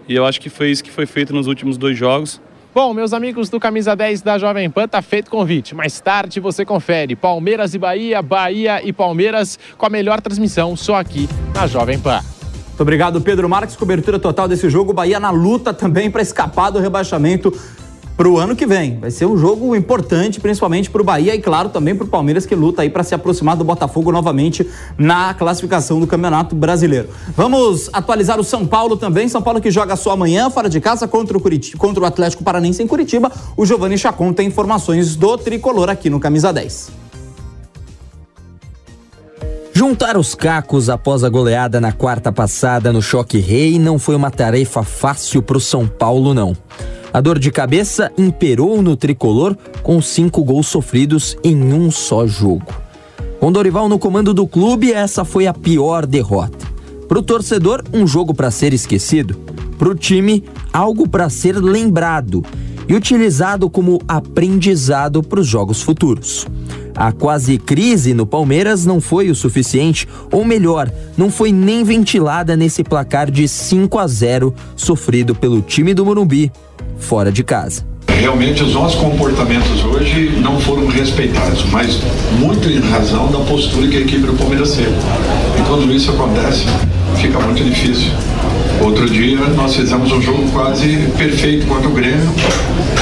E 0.07 0.15
eu 0.15 0.25
acho 0.25 0.39
que 0.39 0.49
foi 0.49 0.69
isso 0.69 0.83
que 0.83 0.91
foi 0.91 1.05
feito 1.05 1.33
nos 1.33 1.47
últimos 1.47 1.77
dois 1.77 1.97
jogos. 1.97 2.39
Bom, 2.73 2.93
meus 2.93 3.11
amigos 3.11 3.49
do 3.49 3.59
Camisa 3.59 3.95
10 3.95 4.21
da 4.21 4.37
Jovem 4.37 4.69
Pan, 4.69 4.87
tá 4.87 5.01
feito 5.01 5.31
convite. 5.31 5.73
Mais 5.73 5.99
tarde 5.99 6.39
você 6.39 6.63
confere 6.63 7.15
Palmeiras 7.15 7.73
e 7.73 7.79
Bahia, 7.79 8.21
Bahia 8.21 8.81
e 8.83 8.93
Palmeiras 8.93 9.57
com 9.77 9.85
a 9.85 9.89
melhor 9.89 10.21
transmissão 10.21 10.75
só 10.75 10.95
aqui 10.95 11.27
na 11.55 11.65
Jovem 11.65 11.97
Pan. 11.97 12.21
Muito 12.67 12.81
obrigado, 12.81 13.19
Pedro 13.19 13.49
Marques. 13.49 13.75
Cobertura 13.75 14.19
total 14.19 14.47
desse 14.47 14.69
jogo. 14.69 14.93
Bahia 14.93 15.19
na 15.19 15.31
luta 15.31 15.73
também 15.73 16.11
para 16.11 16.21
escapar 16.21 16.69
do 16.69 16.77
rebaixamento 16.77 17.51
para 18.17 18.27
o 18.27 18.39
ano 18.39 18.55
que 18.55 18.65
vem. 18.65 18.97
Vai 18.99 19.11
ser 19.11 19.27
um 19.27 19.37
jogo 19.37 19.75
importante, 19.75 20.39
principalmente 20.39 20.89
para 20.89 21.01
o 21.01 21.05
Bahia 21.05 21.35
e, 21.35 21.39
claro, 21.39 21.69
também 21.69 21.95
para 21.95 22.03
o 22.05 22.07
Palmeiras, 22.07 22.47
que 22.47 22.55
luta 22.55 22.81
aí 22.81 22.89
para 22.89 23.03
se 23.03 23.13
aproximar 23.13 23.55
do 23.55 23.63
Botafogo 23.63 24.11
novamente 24.11 24.67
na 24.97 25.35
classificação 25.35 25.99
do 25.99 26.07
Campeonato 26.07 26.55
Brasileiro. 26.55 27.09
Vamos 27.35 27.89
atualizar 27.93 28.39
o 28.39 28.43
São 28.43 28.65
Paulo 28.65 28.97
também. 28.97 29.29
São 29.29 29.41
Paulo 29.41 29.61
que 29.61 29.69
joga 29.69 29.95
só 29.95 30.11
amanhã, 30.11 30.49
fora 30.49 30.67
de 30.67 30.81
casa, 30.81 31.07
contra 31.07 31.37
o, 31.37 31.39
Curitiba, 31.39 31.77
contra 31.77 32.03
o 32.03 32.05
Atlético 32.07 32.43
Paranense 32.43 32.81
em 32.81 32.87
Curitiba. 32.87 33.31
O 33.55 33.65
Giovanni 33.65 33.97
Chacon 33.97 34.33
tem 34.33 34.47
informações 34.47 35.15
do 35.15 35.37
tricolor 35.37 35.87
aqui 35.87 36.09
no 36.09 36.19
Camisa 36.19 36.51
10. 36.51 37.07
Juntar 39.73 40.17
os 40.17 40.33
cacos 40.33 40.89
após 40.89 41.23
a 41.23 41.29
goleada 41.29 41.79
na 41.79 41.91
quarta 41.91 42.31
passada 42.31 42.91
no 42.91 42.99
Choque 42.99 43.37
Rei 43.37 43.77
não 43.77 43.99
foi 43.99 44.15
uma 44.15 44.31
tarefa 44.31 44.81
fácil 44.81 45.43
para 45.43 45.55
o 45.55 45.61
São 45.61 45.87
Paulo, 45.87 46.33
não. 46.33 46.57
A 47.17 47.21
dor 47.21 47.39
de 47.39 47.49
cabeça 47.49 48.11
imperou 48.15 48.79
no 48.79 48.95
tricolor 48.95 49.57
com 49.81 49.99
cinco 49.99 50.43
gols 50.43 50.67
sofridos 50.67 51.35
em 51.43 51.73
um 51.73 51.89
só 51.89 52.27
jogo. 52.27 52.71
Com 53.39 53.51
Dorival 53.51 53.89
no 53.89 53.97
comando 53.97 54.35
do 54.35 54.45
clube, 54.45 54.93
essa 54.93 55.25
foi 55.25 55.47
a 55.47 55.53
pior 55.53 56.05
derrota. 56.05 56.67
Para 57.07 57.17
o 57.17 57.23
torcedor, 57.23 57.83
um 57.91 58.05
jogo 58.05 58.35
para 58.35 58.51
ser 58.51 58.71
esquecido. 58.71 59.35
Para 59.79 59.89
o 59.89 59.95
time, 59.95 60.43
algo 60.71 61.09
para 61.09 61.27
ser 61.27 61.55
lembrado 61.55 62.45
e 62.87 62.93
utilizado 62.93 63.67
como 63.67 63.99
aprendizado 64.07 65.23
para 65.23 65.39
os 65.39 65.47
jogos 65.47 65.81
futuros. 65.81 66.45
A 66.95 67.11
quase 67.11 67.57
crise 67.57 68.13
no 68.13 68.27
Palmeiras 68.27 68.85
não 68.85 69.01
foi 69.01 69.31
o 69.31 69.35
suficiente, 69.35 70.07
ou 70.31 70.45
melhor, 70.45 70.91
não 71.17 71.31
foi 71.31 71.51
nem 71.51 71.83
ventilada 71.83 72.55
nesse 72.55 72.83
placar 72.83 73.31
de 73.31 73.47
5 73.47 73.97
a 73.97 74.05
0 74.05 74.53
sofrido 74.75 75.33
pelo 75.33 75.63
time 75.63 75.95
do 75.95 76.05
Morumbi 76.05 76.51
fora 76.97 77.31
de 77.31 77.43
casa. 77.43 77.85
Realmente 78.19 78.63
os 78.63 78.73
nossos 78.73 78.99
comportamentos 78.99 79.83
hoje 79.85 80.31
não 80.41 80.59
foram 80.59 80.87
respeitados, 80.87 81.65
mas 81.71 81.99
muito 82.39 82.67
em 82.67 82.79
razão 82.79 83.31
da 83.31 83.39
postura 83.39 83.87
que 83.87 83.97
a 83.97 83.99
equipe 83.99 84.25
do 84.25 84.33
Palmeiras 84.33 84.71
teve. 84.71 84.89
E 84.89 85.61
quando 85.67 85.93
isso 85.93 86.09
acontece, 86.11 86.65
fica 87.17 87.39
muito 87.39 87.63
difícil. 87.63 88.11
Outro 88.81 89.07
dia 89.09 89.37
nós 89.55 89.75
fizemos 89.75 90.11
um 90.11 90.21
jogo 90.21 90.49
quase 90.51 90.97
perfeito 91.15 91.67
contra 91.67 91.87
o 91.87 91.91
Grêmio 91.91 92.33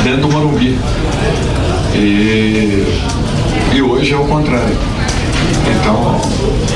dentro 0.04 0.22
do 0.22 0.30
Morumbi. 0.30 0.78
E, 1.94 2.86
e 3.74 3.82
hoje 3.82 4.14
é 4.14 4.18
o 4.18 4.26
contrário. 4.26 4.76
Então, 5.80 6.22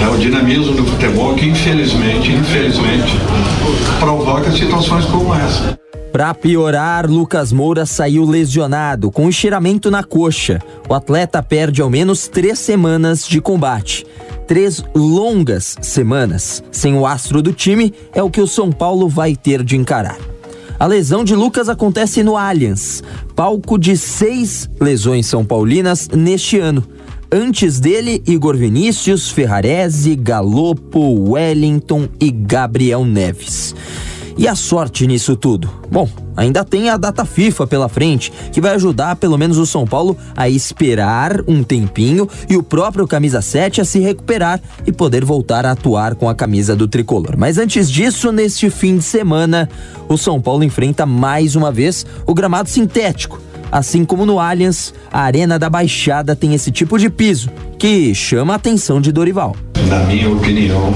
é 0.01 0.07
o 0.07 0.17
dinamismo 0.17 0.73
do 0.73 0.85
futebol 0.85 1.33
que 1.35 1.45
infelizmente, 1.45 2.31
infelizmente, 2.31 3.17
provoca 3.99 4.49
situações 4.51 5.05
como 5.05 5.33
essa. 5.35 5.77
Para 6.11 6.33
piorar, 6.33 7.07
Lucas 7.07 7.51
Moura 7.53 7.85
saiu 7.85 8.25
lesionado 8.25 9.11
com 9.11 9.25
um 9.25 9.29
estiramento 9.29 9.91
na 9.91 10.03
coxa. 10.03 10.59
O 10.89 10.93
atleta 10.93 11.41
perde 11.43 11.81
ao 11.81 11.89
menos 11.89 12.27
três 12.27 12.57
semanas 12.57 13.27
de 13.27 13.39
combate. 13.39 14.05
Três 14.47 14.83
longas 14.95 15.75
semanas 15.81 16.63
sem 16.71 16.95
o 16.95 17.05
astro 17.05 17.41
do 17.43 17.53
time 17.53 17.93
é 18.13 18.23
o 18.23 18.29
que 18.31 18.41
o 18.41 18.47
São 18.47 18.71
Paulo 18.71 19.07
vai 19.07 19.35
ter 19.35 19.63
de 19.63 19.77
encarar. 19.77 20.17
A 20.79 20.87
lesão 20.87 21.23
de 21.23 21.35
Lucas 21.35 21.69
acontece 21.69 22.23
no 22.23 22.35
Allianz, 22.35 23.03
palco 23.35 23.77
de 23.77 23.95
seis 23.95 24.67
lesões 24.79 25.27
são 25.27 25.45
paulinas 25.45 26.07
neste 26.07 26.57
ano. 26.57 26.83
Antes 27.31 27.79
dele, 27.79 28.23
Igor 28.25 28.57
Vinícius, 28.57 29.29
Ferrarese, 29.29 30.15
Galopo, 30.15 31.31
Wellington 31.31 32.07
e 32.19 32.31
Gabriel 32.31 33.05
Neves. 33.05 33.75
E 34.39 34.47
a 34.47 34.55
sorte 34.55 35.05
nisso 35.05 35.35
tudo? 35.35 35.69
Bom, 35.91 36.07
ainda 36.33 36.63
tem 36.63 36.89
a 36.89 36.95
data 36.95 37.25
FIFA 37.25 37.67
pela 37.67 37.89
frente, 37.89 38.31
que 38.53 38.61
vai 38.61 38.73
ajudar 38.73 39.17
pelo 39.17 39.37
menos 39.37 39.57
o 39.57 39.65
São 39.65 39.85
Paulo 39.85 40.15
a 40.33 40.47
esperar 40.47 41.41
um 41.45 41.61
tempinho 41.61 42.25
e 42.49 42.55
o 42.55 42.63
próprio 42.63 43.05
camisa 43.05 43.41
7 43.41 43.81
a 43.81 43.85
se 43.85 43.99
recuperar 43.99 44.61
e 44.87 44.93
poder 44.93 45.25
voltar 45.25 45.65
a 45.65 45.71
atuar 45.71 46.15
com 46.15 46.29
a 46.29 46.33
camisa 46.33 46.73
do 46.73 46.87
tricolor. 46.87 47.35
Mas 47.37 47.57
antes 47.57 47.91
disso, 47.91 48.31
neste 48.31 48.69
fim 48.69 48.95
de 48.95 49.03
semana, 49.03 49.67
o 50.07 50.17
São 50.17 50.39
Paulo 50.39 50.63
enfrenta 50.63 51.05
mais 51.05 51.57
uma 51.57 51.69
vez 51.69 52.05
o 52.25 52.33
gramado 52.33 52.69
sintético. 52.69 53.41
Assim 53.71 54.03
como 54.03 54.25
no 54.25 54.39
Allianz, 54.39 54.93
a 55.11 55.21
Arena 55.21 55.59
da 55.59 55.69
Baixada 55.69 56.35
tem 56.35 56.53
esse 56.53 56.71
tipo 56.71 56.97
de 56.97 57.09
piso, 57.09 57.49
que 57.77 58.13
chama 58.15 58.53
a 58.53 58.55
atenção 58.55 58.99
de 58.99 59.11
Dorival. 59.11 59.55
Na 59.87 59.99
minha 59.99 60.29
opinião, 60.29 60.93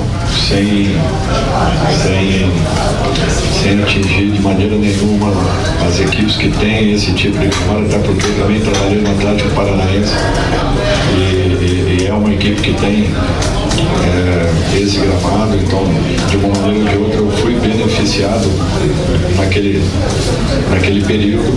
sem, 0.49 0.87
sem 2.03 2.51
sem 3.63 3.81
atingir 3.81 4.31
de 4.31 4.41
maneira 4.41 4.75
nenhuma 4.75 5.31
as 5.87 5.97
equipes 6.01 6.35
que 6.35 6.49
têm 6.49 6.91
esse 6.93 7.13
tipo 7.13 7.37
de 7.37 7.47
comando, 7.47 7.85
até 7.85 7.97
porque 7.99 8.25
eu 8.25 8.35
também 8.35 8.59
trabalhei 8.59 9.01
no 9.01 9.11
Atlético 9.11 9.49
Paranaense 9.51 10.13
e, 11.15 11.21
e, 11.21 11.97
e 12.01 12.07
é 12.07 12.13
uma 12.13 12.33
equipe 12.33 12.61
que 12.61 12.73
tem 12.73 13.09
é, 14.05 14.79
esse 14.79 14.99
gramado, 14.99 15.55
então 15.55 15.83
de 16.29 16.37
uma 16.37 16.59
maneira 16.59 16.99
ou 16.99 17.09
de 17.09 17.17
outra 17.17 17.19
eu 17.19 17.31
fui 17.37 17.53
beneficiado 17.55 18.49
naquele, 19.37 19.83
naquele 20.69 21.03
período. 21.03 21.53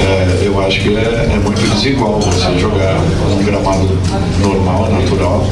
É, 0.00 0.46
eu 0.46 0.60
acho 0.60 0.80
que 0.80 0.96
é, 0.96 1.30
é 1.32 1.40
muito 1.42 1.60
desigual 1.74 2.20
você 2.20 2.58
jogar 2.58 2.98
um 3.30 3.42
gramado 3.44 3.88
normal, 4.40 4.90
natural, 4.90 5.46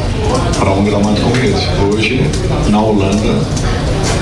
para 0.58 0.70
um 0.70 0.84
gramado 0.84 1.20
como 1.20 1.36
esse. 1.36 1.66
Hoje, 1.92 2.24
na 2.70 2.80
Holanda, 2.80 3.40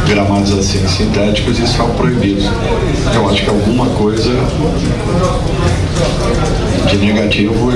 gramados 0.08 0.52
assim 0.58 0.86
sintéticos 0.86 1.58
e 1.58 1.66
são 1.66 1.90
proibidos. 1.90 2.44
Eu 3.14 3.28
acho 3.28 3.42
que 3.42 3.50
alguma 3.50 3.86
coisa 3.90 4.30
de 6.90 6.96
negativo 6.98 7.72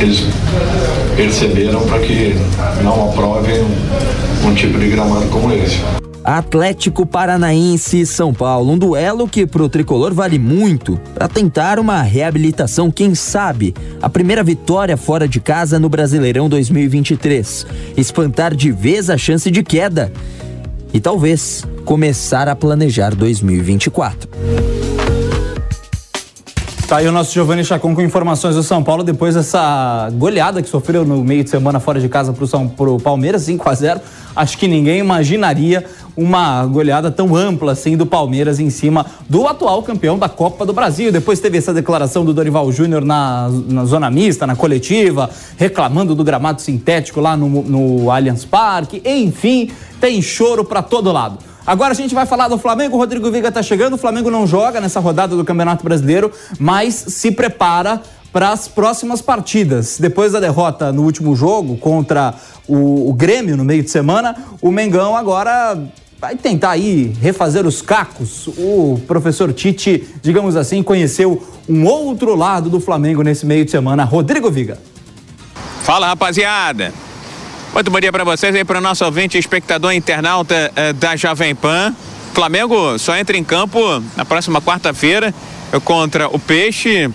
eles 0.00 0.20
perceberam 1.16 1.86
para 1.86 1.98
que 2.00 2.34
não 2.82 3.10
aprovem 3.10 3.60
um, 3.62 4.48
um 4.48 4.54
tipo 4.54 4.78
de 4.78 4.88
gramado 4.88 5.26
como 5.26 5.52
esse. 5.52 5.78
Atlético 6.22 7.06
Paranaense 7.06 8.00
e 8.00 8.06
São 8.06 8.34
Paulo, 8.34 8.72
um 8.72 8.78
duelo 8.78 9.26
que 9.26 9.46
pro 9.46 9.68
tricolor 9.68 10.12
vale 10.12 10.38
muito 10.38 11.00
para 11.14 11.26
tentar 11.26 11.78
uma 11.78 12.02
reabilitação, 12.02 12.90
quem 12.90 13.14
sabe, 13.14 13.74
a 14.02 14.10
primeira 14.10 14.44
vitória 14.44 14.96
fora 14.96 15.26
de 15.26 15.40
casa 15.40 15.78
no 15.78 15.88
Brasileirão 15.88 16.48
2023, 16.48 17.66
espantar 17.96 18.54
de 18.54 18.70
vez 18.70 19.08
a 19.08 19.16
chance 19.16 19.50
de 19.50 19.62
queda 19.62 20.12
e 20.92 21.00
talvez 21.00 21.64
começar 21.84 22.46
a 22.46 22.54
planejar 22.54 23.14
2024. 23.14 24.28
Tá 26.88 26.96
aí 26.96 27.06
o 27.06 27.12
nosso 27.12 27.34
Giovanni 27.34 27.62
Chacon 27.62 27.94
com 27.94 28.00
informações 28.00 28.54
do 28.54 28.62
São 28.62 28.82
Paulo 28.82 29.04
depois 29.04 29.34
dessa 29.34 30.08
goleada 30.14 30.62
que 30.62 30.68
sofreu 30.70 31.04
no 31.04 31.22
meio 31.22 31.44
de 31.44 31.50
semana 31.50 31.78
fora 31.78 32.00
de 32.00 32.08
casa 32.08 32.32
pro, 32.32 32.46
São, 32.46 32.66
pro 32.66 32.98
Palmeiras, 32.98 33.42
5 33.42 33.68
a 33.68 33.74
0 33.74 34.00
Acho 34.34 34.56
que 34.56 34.66
ninguém 34.66 34.98
imaginaria 34.98 35.84
uma 36.16 36.64
goleada 36.64 37.10
tão 37.10 37.36
ampla 37.36 37.72
assim 37.72 37.94
do 37.94 38.06
Palmeiras 38.06 38.58
em 38.58 38.70
cima 38.70 39.04
do 39.28 39.46
atual 39.46 39.82
campeão 39.82 40.18
da 40.18 40.30
Copa 40.30 40.64
do 40.64 40.72
Brasil. 40.72 41.12
Depois 41.12 41.40
teve 41.40 41.58
essa 41.58 41.74
declaração 41.74 42.24
do 42.24 42.32
Dorival 42.32 42.72
Júnior 42.72 43.04
na, 43.04 43.50
na 43.68 43.84
zona 43.84 44.10
mista, 44.10 44.46
na 44.46 44.56
coletiva, 44.56 45.28
reclamando 45.58 46.14
do 46.14 46.24
gramado 46.24 46.62
sintético 46.62 47.20
lá 47.20 47.36
no, 47.36 47.48
no 47.64 48.10
Allianz 48.10 48.46
Parque. 48.46 49.02
Enfim, 49.04 49.70
tem 50.00 50.22
choro 50.22 50.64
para 50.64 50.80
todo 50.80 51.12
lado. 51.12 51.47
Agora 51.68 51.92
a 51.92 51.94
gente 51.94 52.14
vai 52.14 52.24
falar 52.24 52.48
do 52.48 52.56
Flamengo. 52.56 52.96
O 52.96 52.98
Rodrigo 52.98 53.30
Viga 53.30 53.52
tá 53.52 53.62
chegando. 53.62 53.92
O 53.92 53.98
Flamengo 53.98 54.30
não 54.30 54.46
joga 54.46 54.80
nessa 54.80 55.00
rodada 55.00 55.36
do 55.36 55.44
Campeonato 55.44 55.84
Brasileiro, 55.84 56.32
mas 56.58 56.94
se 56.94 57.30
prepara 57.30 58.00
para 58.32 58.48
as 58.52 58.66
próximas 58.66 59.20
partidas. 59.20 59.98
Depois 60.00 60.32
da 60.32 60.40
derrota 60.40 60.90
no 60.90 61.02
último 61.02 61.36
jogo 61.36 61.76
contra 61.76 62.32
o, 62.66 63.10
o, 63.10 63.12
Grêmio 63.12 63.54
no 63.54 63.66
meio 63.66 63.82
de 63.82 63.90
semana, 63.90 64.34
o 64.62 64.72
Mengão 64.72 65.14
agora 65.14 65.78
vai 66.18 66.36
tentar 66.36 66.70
aí 66.70 67.14
refazer 67.20 67.66
os 67.66 67.82
cacos. 67.82 68.46
O 68.46 68.98
professor 69.06 69.52
Tite, 69.52 70.08
digamos 70.22 70.56
assim, 70.56 70.82
conheceu 70.82 71.46
um 71.68 71.84
outro 71.84 72.34
lado 72.34 72.70
do 72.70 72.80
Flamengo 72.80 73.20
nesse 73.20 73.44
meio 73.44 73.66
de 73.66 73.70
semana. 73.70 74.04
Rodrigo 74.04 74.50
Viga. 74.50 74.78
Fala, 75.82 76.06
rapaziada. 76.06 76.94
Muito 77.78 77.92
bom 77.92 78.00
dia 78.00 78.10
para 78.10 78.24
vocês 78.24 78.52
aí, 78.56 78.64
para 78.64 78.78
o 78.78 78.80
nosso 78.80 79.04
ouvinte 79.04 79.38
espectador 79.38 79.92
internauta 79.92 80.72
uh, 80.74 80.92
da 80.94 81.14
Jovem 81.14 81.54
Pan. 81.54 81.94
Flamengo 82.34 82.98
só 82.98 83.16
entra 83.16 83.36
em 83.38 83.44
campo 83.44 83.78
na 84.16 84.24
próxima 84.24 84.60
quarta-feira 84.60 85.32
contra 85.84 86.26
o 86.26 86.40
Peixe, 86.40 87.08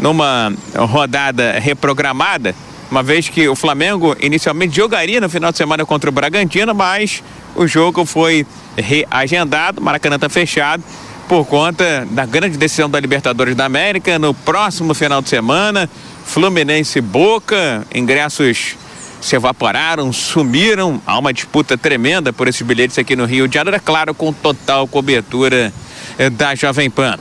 numa 0.00 0.52
rodada 0.74 1.52
reprogramada, 1.60 2.56
uma 2.90 3.04
vez 3.04 3.28
que 3.28 3.48
o 3.48 3.54
Flamengo 3.54 4.16
inicialmente 4.18 4.74
jogaria 4.74 5.20
no 5.20 5.28
final 5.28 5.52
de 5.52 5.58
semana 5.58 5.86
contra 5.86 6.10
o 6.10 6.12
Bragantino, 6.12 6.74
mas 6.74 7.22
o 7.54 7.64
jogo 7.68 8.04
foi 8.04 8.44
reagendado, 8.76 9.80
Maracanã 9.80 10.16
está 10.16 10.28
fechado 10.28 10.82
por 11.28 11.44
conta 11.44 12.04
da 12.10 12.26
grande 12.26 12.58
decisão 12.58 12.90
da 12.90 12.98
Libertadores 12.98 13.54
da 13.54 13.64
América 13.64 14.18
no 14.18 14.34
próximo 14.34 14.92
final 14.92 15.22
de 15.22 15.28
semana. 15.28 15.88
Fluminense 16.24 17.00
Boca, 17.00 17.86
ingressos 17.94 18.76
se 19.20 19.36
evaporaram, 19.36 20.12
sumiram. 20.12 21.00
Há 21.06 21.18
uma 21.18 21.32
disputa 21.32 21.76
tremenda 21.76 22.32
por 22.32 22.48
esses 22.48 22.62
bilhetes 22.62 22.98
aqui 22.98 23.14
no 23.14 23.24
Rio 23.24 23.46
de 23.46 23.54
Janeiro, 23.54 23.76
é 23.76 23.80
claro, 23.80 24.14
com 24.14 24.32
total 24.32 24.86
cobertura 24.88 25.72
eh, 26.18 26.30
da 26.30 26.54
Jovem 26.54 26.90
Pan. 26.90 27.18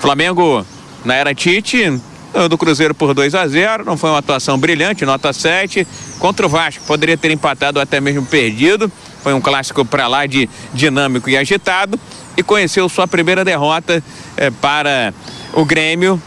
Flamengo, 0.00 0.64
na 1.04 1.14
era 1.14 1.34
Tite, 1.34 2.00
do 2.48 2.58
Cruzeiro 2.58 2.94
por 2.94 3.14
2 3.14 3.34
a 3.34 3.46
0 3.46 3.84
não 3.84 3.96
foi 3.96 4.10
uma 4.10 4.18
atuação 4.18 4.58
brilhante, 4.58 5.04
nota 5.04 5.32
7. 5.32 5.86
Contra 6.18 6.46
o 6.46 6.48
Vasco, 6.48 6.84
poderia 6.84 7.16
ter 7.16 7.30
empatado 7.30 7.78
ou 7.78 7.82
até 7.82 8.00
mesmo 8.00 8.24
perdido. 8.26 8.90
Foi 9.22 9.32
um 9.32 9.40
clássico 9.40 9.84
para 9.84 10.06
lá 10.06 10.26
de 10.26 10.48
dinâmico 10.72 11.30
e 11.30 11.36
agitado. 11.36 11.98
E 12.36 12.42
conheceu 12.42 12.88
sua 12.88 13.08
primeira 13.08 13.44
derrota 13.44 14.02
eh, 14.36 14.50
para 14.60 15.12
o 15.52 15.64
Grêmio 15.64 16.22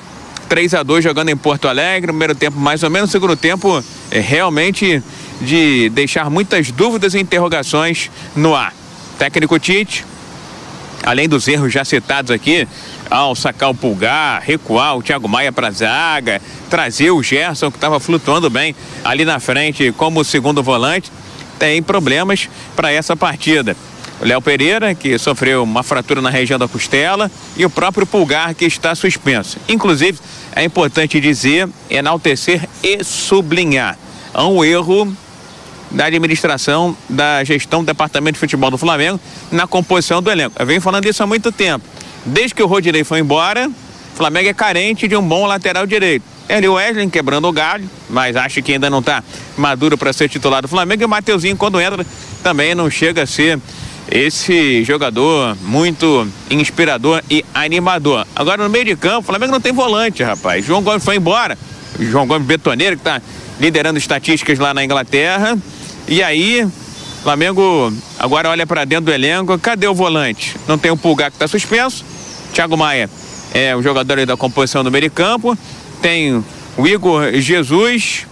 3 0.51 0.73
a 0.73 0.83
2 0.83 1.01
jogando 1.01 1.29
em 1.29 1.37
Porto 1.37 1.69
Alegre, 1.69 2.07
primeiro 2.11 2.35
tempo 2.35 2.59
mais 2.59 2.83
ou 2.83 2.89
menos, 2.89 3.09
segundo 3.09 3.37
tempo 3.37 3.81
é 4.11 4.19
realmente 4.19 5.01
de 5.39 5.89
deixar 5.91 6.29
muitas 6.29 6.69
dúvidas 6.73 7.13
e 7.13 7.19
interrogações 7.19 8.11
no 8.35 8.53
ar. 8.53 8.73
Técnico 9.17 9.57
Tite, 9.57 10.05
além 11.05 11.29
dos 11.29 11.47
erros 11.47 11.71
já 11.71 11.85
citados 11.85 12.31
aqui, 12.31 12.67
ao 13.09 13.33
sacar 13.33 13.69
o 13.69 13.73
pulgar, 13.73 14.41
recuar 14.41 14.97
o 14.97 15.01
Thiago 15.01 15.29
Maia 15.29 15.53
para 15.53 15.71
zaga, 15.71 16.41
trazer 16.69 17.11
o 17.11 17.23
Gerson 17.23 17.71
que 17.71 17.77
estava 17.77 17.97
flutuando 17.97 18.49
bem 18.49 18.75
ali 19.05 19.23
na 19.23 19.39
frente 19.39 19.93
como 19.93 20.21
segundo 20.21 20.61
volante, 20.61 21.09
tem 21.57 21.81
problemas 21.81 22.49
para 22.75 22.91
essa 22.91 23.15
partida. 23.15 23.73
O 24.21 24.25
Léo 24.25 24.39
Pereira, 24.39 24.93
que 24.93 25.17
sofreu 25.17 25.63
uma 25.63 25.81
fratura 25.81 26.21
na 26.21 26.29
região 26.29 26.59
da 26.59 26.67
costela, 26.67 27.29
e 27.57 27.65
o 27.65 27.69
próprio 27.71 28.05
Pulgar, 28.05 28.53
que 28.53 28.65
está 28.65 28.93
suspenso. 28.93 29.57
Inclusive, 29.67 30.19
é 30.55 30.63
importante 30.63 31.19
dizer, 31.19 31.67
enaltecer 31.89 32.69
e 32.83 33.03
sublinhar. 33.03 33.97
Há 34.31 34.45
um 34.45 34.63
erro 34.63 35.11
da 35.89 36.05
administração, 36.05 36.95
da 37.09 37.43
gestão 37.43 37.83
do 37.83 37.87
Departamento 37.87 38.33
de 38.33 38.39
Futebol 38.39 38.69
do 38.69 38.77
Flamengo 38.77 39.19
na 39.51 39.65
composição 39.65 40.21
do 40.21 40.29
elenco. 40.29 40.55
Eu 40.59 40.67
venho 40.67 40.81
falando 40.81 41.07
isso 41.07 41.23
há 41.23 41.27
muito 41.27 41.51
tempo. 41.51 41.83
Desde 42.23 42.53
que 42.53 42.61
o 42.61 42.67
Rodinei 42.67 43.03
foi 43.03 43.19
embora, 43.19 43.67
o 43.67 44.17
Flamengo 44.17 44.47
é 44.47 44.53
carente 44.53 45.07
de 45.07 45.15
um 45.15 45.27
bom 45.27 45.47
lateral 45.47 45.87
direito. 45.87 46.23
Ele 46.47 46.67
o 46.67 46.73
Wesley 46.73 47.09
quebrando 47.09 47.47
o 47.47 47.51
galho, 47.51 47.89
mas 48.07 48.35
acho 48.35 48.61
que 48.61 48.73
ainda 48.73 48.89
não 48.89 48.99
está 48.99 49.23
maduro 49.57 49.97
para 49.97 50.13
ser 50.13 50.29
titular 50.29 50.61
do 50.61 50.67
Flamengo. 50.67 51.01
E 51.01 51.05
o 51.05 51.09
Mateuzinho, 51.09 51.57
quando 51.57 51.81
entra, 51.81 52.05
também 52.43 52.75
não 52.75 52.89
chega 52.89 53.23
a 53.23 53.25
ser 53.25 53.59
esse 54.11 54.83
jogador 54.83 55.57
muito 55.61 56.27
inspirador 56.49 57.23
e 57.29 57.45
animador. 57.53 58.27
Agora 58.35 58.61
no 58.61 58.69
meio 58.69 58.83
de 58.83 58.95
campo, 58.97 59.19
o 59.19 59.23
Flamengo 59.23 59.53
não 59.53 59.61
tem 59.61 59.71
volante, 59.71 60.21
rapaz. 60.21 60.65
João 60.65 60.83
Gomes 60.83 61.03
foi 61.03 61.15
embora. 61.15 61.57
João 61.97 62.27
Gomes 62.27 62.45
Betoneiro, 62.45 62.97
que 62.97 63.01
está 63.01 63.21
liderando 63.57 63.97
estatísticas 63.97 64.59
lá 64.59 64.73
na 64.73 64.83
Inglaterra. 64.83 65.57
E 66.09 66.21
aí, 66.21 66.67
Flamengo 67.23 67.93
agora 68.19 68.49
olha 68.49 68.67
para 68.67 68.83
dentro 68.83 69.05
do 69.05 69.13
elenco. 69.13 69.57
Cadê 69.57 69.87
o 69.87 69.95
volante? 69.95 70.57
Não 70.67 70.77
tem 70.77 70.91
o 70.91 70.97
Pulgar 70.97 71.31
que 71.31 71.37
está 71.37 71.47
suspenso. 71.47 72.03
Thiago 72.53 72.75
Maia 72.75 73.09
é 73.53 73.73
o 73.73 73.81
jogador 73.81 74.25
da 74.25 74.35
composição 74.35 74.83
do 74.83 74.91
meio 74.91 75.03
de 75.03 75.09
campo. 75.09 75.57
Tem 76.01 76.43
o 76.75 76.85
Igor 76.85 77.31
Jesus 77.35 78.27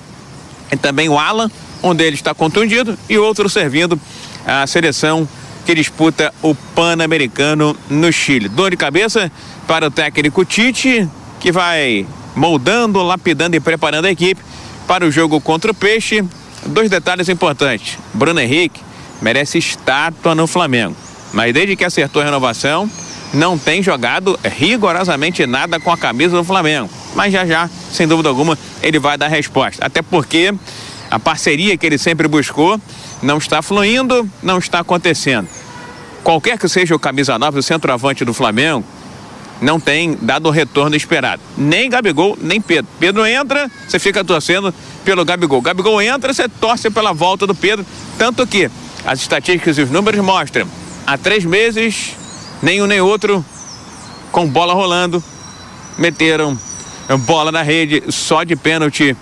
e 0.69 0.75
também 0.75 1.07
o 1.07 1.17
Alan. 1.17 1.49
Um 1.81 1.95
deles 1.95 2.19
está 2.19 2.33
contundido 2.33 2.99
e 3.07 3.17
outro 3.17 3.47
servindo 3.47 3.97
a 4.45 4.67
seleção 4.67 5.25
que 5.65 5.75
disputa 5.75 6.33
o 6.41 6.55
Pan-Americano 6.55 7.75
no 7.89 8.11
Chile. 8.11 8.49
Dor 8.49 8.71
de 8.71 8.77
cabeça 8.77 9.31
para 9.67 9.87
o 9.87 9.91
técnico 9.91 10.43
Tite, 10.43 11.07
que 11.39 11.51
vai 11.51 12.05
moldando, 12.35 13.01
lapidando 13.03 13.55
e 13.55 13.59
preparando 13.59 14.05
a 14.05 14.11
equipe 14.11 14.41
para 14.87 15.05
o 15.05 15.11
jogo 15.11 15.39
contra 15.39 15.71
o 15.71 15.73
Peixe. 15.73 16.23
Dois 16.65 16.89
detalhes 16.89 17.29
importantes. 17.29 17.97
Bruno 18.13 18.39
Henrique 18.39 18.81
merece 19.21 19.57
estátua 19.57 20.33
no 20.33 20.47
Flamengo, 20.47 20.95
mas 21.33 21.53
desde 21.53 21.75
que 21.75 21.85
acertou 21.85 22.21
a 22.21 22.25
renovação, 22.25 22.89
não 23.33 23.57
tem 23.57 23.83
jogado 23.83 24.39
rigorosamente 24.43 25.45
nada 25.45 25.79
com 25.79 25.91
a 25.91 25.97
camisa 25.97 26.35
do 26.35 26.43
Flamengo. 26.43 26.89
Mas 27.15 27.31
já 27.31 27.45
já, 27.45 27.69
sem 27.91 28.07
dúvida 28.07 28.29
alguma, 28.29 28.57
ele 28.81 28.99
vai 28.99 29.17
dar 29.17 29.27
resposta. 29.27 29.85
Até 29.85 30.01
porque 30.01 30.53
a 31.09 31.19
parceria 31.19 31.77
que 31.77 31.85
ele 31.85 31.97
sempre 31.97 32.27
buscou 32.27 32.79
não 33.21 33.37
está 33.37 33.61
fluindo, 33.61 34.29
não 34.41 34.57
está 34.57 34.79
acontecendo 34.79 35.47
qualquer 36.23 36.57
que 36.57 36.67
seja 36.67 36.95
o 36.95 36.99
camisa 36.99 37.37
9, 37.37 37.59
o 37.59 37.63
centroavante 37.63 38.23
do 38.23 38.33
Flamengo, 38.33 38.85
não 39.61 39.79
tem 39.79 40.17
dado 40.21 40.47
o 40.47 40.51
retorno 40.51 40.95
esperado. 40.95 41.41
Nem 41.57 41.89
Gabigol, 41.89 42.37
nem 42.39 42.61
Pedro. 42.61 42.89
Pedro 42.99 43.25
entra, 43.25 43.69
você 43.87 43.99
fica 43.99 44.23
torcendo 44.23 44.73
pelo 45.03 45.25
Gabigol. 45.25 45.61
Gabigol 45.61 46.01
entra, 46.01 46.33
você 46.33 46.47
torce 46.47 46.89
pela 46.89 47.13
volta 47.13 47.45
do 47.45 47.53
Pedro. 47.53 47.85
Tanto 48.17 48.45
que 48.47 48.69
as 49.05 49.19
estatísticas 49.19 49.77
e 49.77 49.81
os 49.81 49.89
números 49.89 50.23
mostram, 50.23 50.67
há 51.05 51.17
três 51.17 51.43
meses, 51.43 52.15
nenhum 52.61 52.85
nem 52.85 53.01
outro, 53.01 53.43
com 54.31 54.47
bola 54.47 54.73
rolando, 54.73 55.23
meteram 55.97 56.57
bola 57.25 57.51
na 57.51 57.63
rede 57.63 58.03
só 58.09 58.43
de 58.43 58.55
pênalti. 58.55 59.17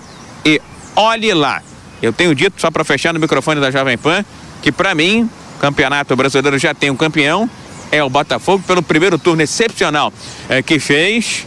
E 0.46 0.62
olhe 0.96 1.34
lá, 1.34 1.64
eu 2.02 2.14
tenho 2.14 2.34
dito, 2.36 2.60
só 2.60 2.70
para 2.70 2.84
fechar 2.84 3.14
no 3.14 3.20
microfone 3.20 3.60
da 3.60 3.72
Jovem 3.72 3.98
Pan, 3.98 4.24
que 4.62 4.72
para 4.72 4.94
mim 4.94 5.30
Campeonato 5.60 6.16
Brasileiro 6.16 6.58
já 6.58 6.74
tem 6.74 6.90
um 6.90 6.96
campeão, 6.96 7.50
é 7.92 8.04
o 8.04 8.10
Botafogo, 8.10 8.64
pelo 8.68 8.82
primeiro 8.82 9.18
turno 9.18 9.42
excepcional 9.42 10.14
é, 10.50 10.62
que 10.62 10.80
fez. 10.80 11.46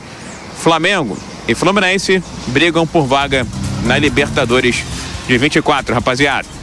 Flamengo 0.56 1.16
e 1.48 1.54
Fluminense 1.54 2.22
brigam 2.48 2.86
por 2.86 3.06
vaga 3.06 3.46
na 3.84 3.96
Libertadores 3.96 4.84
de 5.26 5.38
24, 5.38 5.94
rapaziada. 5.94 6.59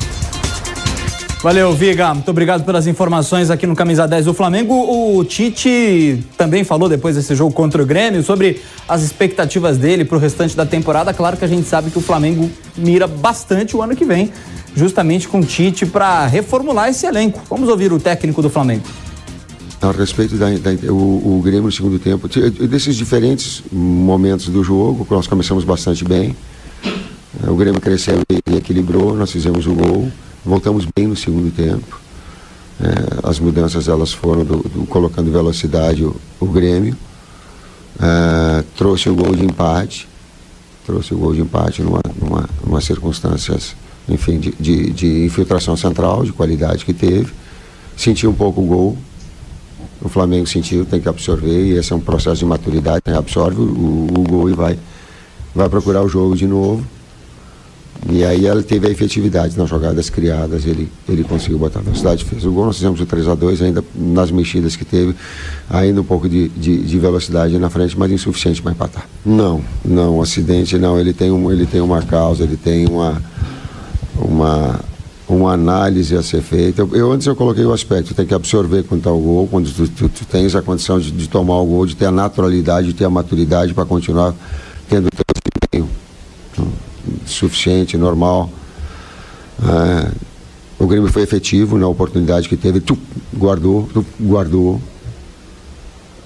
Valeu, 1.42 1.72
Viga. 1.72 2.16
Muito 2.16 2.32
obrigado 2.32 2.66
pelas 2.66 2.88
informações 2.88 3.52
aqui 3.52 3.68
no 3.68 3.76
Camisa 3.76 4.08
10 4.08 4.26
do 4.26 4.34
Flamengo. 4.34 4.74
O 4.74 5.24
Tite 5.24 6.24
também 6.36 6.64
falou 6.64 6.90
depois 6.90 7.16
desse 7.16 7.36
jogo 7.36 7.54
contra 7.54 7.82
o 7.82 7.86
Grêmio 7.86 8.24
sobre 8.24 8.60
as 8.88 9.04
expectativas 9.04 9.78
dele 9.78 10.04
para 10.04 10.18
o 10.18 10.20
restante 10.20 10.58
da 10.58 10.66
temporada. 10.66 11.14
Claro 11.14 11.38
que 11.38 11.46
a 11.46 11.48
gente 11.48 11.68
sabe 11.68 11.92
que 11.92 11.98
o 12.00 12.02
Flamengo 12.02 12.50
mira 12.76 13.06
bastante 13.06 13.78
o 13.78 13.84
ano 13.84 13.96
que 13.96 14.04
vem, 14.04 14.32
justamente 14.76 15.28
com 15.28 15.40
o 15.40 15.46
Tite 15.46 15.86
para 15.86 16.26
reformular 16.26 16.90
esse 16.90 17.06
elenco. 17.06 17.40
Vamos 17.48 17.70
ouvir 17.70 17.94
o 17.94 18.00
técnico 18.00 18.42
do 18.42 18.50
Flamengo. 18.50 18.84
A 19.80 19.92
respeito 19.92 20.38
da, 20.38 20.50
da 20.50 20.92
o, 20.92 21.38
o, 21.38 21.42
Grêmio 21.44 21.66
no 21.66 21.72
segundo 21.72 22.00
tempo, 22.00 22.28
desses 22.68 22.96
diferentes 22.96 23.62
momentos 23.72 24.48
do 24.50 24.64
jogo, 24.64 25.06
nós 25.08 25.28
começamos 25.28 25.64
bastante 25.64 26.04
bem. 26.04 26.36
O 27.48 27.56
Grêmio 27.56 27.80
cresceu 27.80 28.20
e 28.50 28.56
equilibrou, 28.56 29.16
nós 29.16 29.32
fizemos 29.32 29.68
o 29.68 29.76
gol. 29.76 30.12
Voltamos 30.48 30.88
bem 30.96 31.08
no 31.08 31.16
segundo 31.18 31.54
tempo. 31.54 32.00
É, 32.80 33.28
as 33.28 33.38
mudanças 33.38 33.90
elas 33.90 34.14
foram 34.14 34.46
do, 34.46 34.58
do, 34.60 34.86
colocando 34.86 35.30
velocidade 35.30 36.06
o, 36.06 36.16
o 36.40 36.46
Grêmio. 36.46 36.96
É, 38.00 38.64
trouxe 38.78 39.10
o 39.10 39.16
gol 39.16 39.36
de 39.36 39.44
empate. 39.44 40.08
Trouxe 40.86 41.14
o 41.14 41.18
gol 41.18 41.34
de 41.34 41.42
empate 41.42 41.82
numa, 41.82 42.00
numa, 42.18 42.50
numa 42.66 42.80
circunstâncias, 42.80 43.76
enfim, 44.08 44.40
de, 44.40 44.54
de, 44.58 44.90
de, 44.92 45.26
infiltração 45.26 45.76
central, 45.76 46.24
de 46.24 46.32
qualidade 46.32 46.86
que 46.86 46.94
teve. 46.94 47.34
Sentiu 47.98 48.30
um 48.30 48.34
pouco 48.34 48.62
o 48.62 48.66
gol. 48.66 48.98
O 50.02 50.08
Flamengo 50.08 50.48
sentiu, 50.48 50.86
tem 50.86 51.02
que 51.02 51.10
absorver, 51.10 51.66
e 51.66 51.78
esse 51.78 51.92
é 51.92 51.96
um 51.96 52.00
processo 52.00 52.38
de 52.38 52.46
maturidade, 52.46 53.02
né? 53.06 53.18
absorve 53.18 53.60
o, 53.60 54.08
o 54.18 54.24
gol 54.24 54.50
e 54.50 54.54
vai, 54.54 54.80
vai 55.54 55.68
procurar 55.68 56.04
o 56.04 56.08
jogo 56.08 56.38
de 56.38 56.48
novo. 56.48 56.86
E 58.10 58.24
aí 58.24 58.46
ela 58.46 58.62
teve 58.62 58.88
a 58.88 58.92
efetividade 58.92 59.58
nas 59.58 59.70
jogadas 59.70 60.10
criadas, 60.10 60.66
ele, 60.66 60.90
ele 61.10 61.24
conseguiu 61.24 61.58
botar 61.58 61.82
velocidade, 61.82 62.24
fez 62.24 62.46
o 62.46 62.52
gol, 62.52 62.66
nós 62.66 62.76
fizemos 62.76 63.02
o 63.02 63.06
3 63.06 63.28
a 63.28 63.36
2 63.36 63.62
ainda 63.62 63.84
nas 63.96 64.32
mexidas 64.32 64.76
que 64.76 64.86
teve, 64.86 65.16
ainda 65.70 66.00
um 66.00 66.04
pouco 66.04 66.30
de, 66.30 66.48
de, 66.50 66.84
de 66.84 67.00
velocidade 67.00 67.58
na 67.58 67.70
frente, 67.70 67.98
mas 67.98 68.12
insuficiente 68.12 68.62
para 68.62 68.72
empatar. 68.72 69.08
Não, 69.26 69.62
não, 69.84 70.20
o 70.20 70.22
acidente 70.22 70.78
não, 70.78 71.00
ele 71.00 71.12
tem, 71.12 71.32
um, 71.32 71.52
ele 71.52 71.66
tem 71.66 71.82
uma 71.82 72.02
causa, 72.02 72.44
ele 72.44 72.56
tem 72.56 72.88
uma, 72.88 73.22
uma, 74.16 74.80
uma 75.28 75.54
análise 75.54 76.16
a 76.16 76.22
ser 76.22 76.42
feita. 76.42 76.84
Eu, 76.84 76.96
eu 76.96 77.12
antes 77.12 77.28
eu 77.28 77.36
coloquei 77.36 77.66
o 77.66 77.74
aspecto, 77.74 78.14
tem 78.14 78.26
que 78.26 78.34
absorver 78.34 78.84
quando 78.84 79.00
está 79.00 79.12
o 79.12 79.20
gol, 79.20 79.48
quando 79.48 79.70
tu, 79.74 79.88
tu, 79.88 80.08
tu, 80.08 80.26
tens 80.26 80.56
a 80.56 80.62
condição 80.62 81.00
de, 81.00 81.12
de 81.12 81.28
tomar 81.28 81.60
o 81.60 81.66
gol, 81.66 81.86
de 81.86 81.96
ter 81.96 82.06
a 82.06 82.12
naturalidade, 82.12 82.88
de 82.88 82.94
ter 82.94 83.06
a 83.06 83.10
maturidade 83.10 83.74
para 83.74 83.86
continuar 83.86 84.34
tendo 84.88 85.10
suficiente, 87.38 87.98
normal. 87.98 88.50
É, 89.64 90.12
o 90.80 90.86
Grêmio 90.86 91.12
foi 91.12 91.24
efetivo 91.24 91.78
na 91.78 91.88
oportunidade 91.88 92.48
que 92.48 92.56
teve, 92.56 92.80
tu, 92.80 92.98
guardou, 93.36 93.90
tu, 93.94 94.06
guardou. 94.20 94.82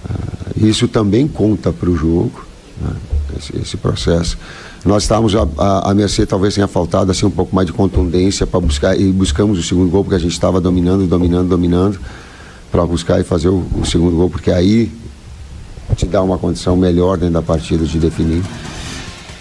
É, 0.10 0.68
isso 0.68 0.88
também 0.88 1.28
conta 1.28 1.72
para 1.72 1.90
o 1.90 1.96
jogo, 1.96 2.46
né, 2.82 2.92
esse, 3.38 3.58
esse, 3.58 3.78
processo. 3.78 4.38
Nós 4.84 5.04
estávamos 5.04 5.36
a, 5.36 5.48
a, 5.58 5.92
a, 5.92 5.94
mercê, 5.94 6.26
talvez 6.26 6.56
tenha 6.56 6.68
faltado 6.68 7.12
assim, 7.12 7.26
um 7.26 7.32
pouco 7.32 7.56
mais 7.56 7.68
de 7.68 7.74
contundência 7.74 8.46
para 8.46 8.60
buscar, 8.60 9.00
e 9.00 9.12
buscamos 9.12 9.58
o 9.58 9.64
segundo 9.64 9.90
gol, 9.90 10.04
porque 10.04 10.16
a 10.16 10.20
gente 10.20 10.34
estava 10.34 10.60
dominando, 10.60 11.08
dominando, 11.08 11.48
dominando, 11.48 12.00
para 12.72 12.86
buscar 12.86 13.22
e 13.22 13.24
fazer 13.24 13.50
o, 13.50 13.66
o 13.80 13.86
segundo 13.86 14.18
gol, 14.18 14.30
porque 14.30 14.52
aí 14.52 14.92
te 15.96 16.06
dá 16.06 16.22
uma 16.22 16.38
condição 16.38 16.76
melhor 16.76 17.18
dentro 17.18 17.36
da 17.36 17.42
partida 17.42 17.86
de 17.86 18.00
definir. 18.00 18.44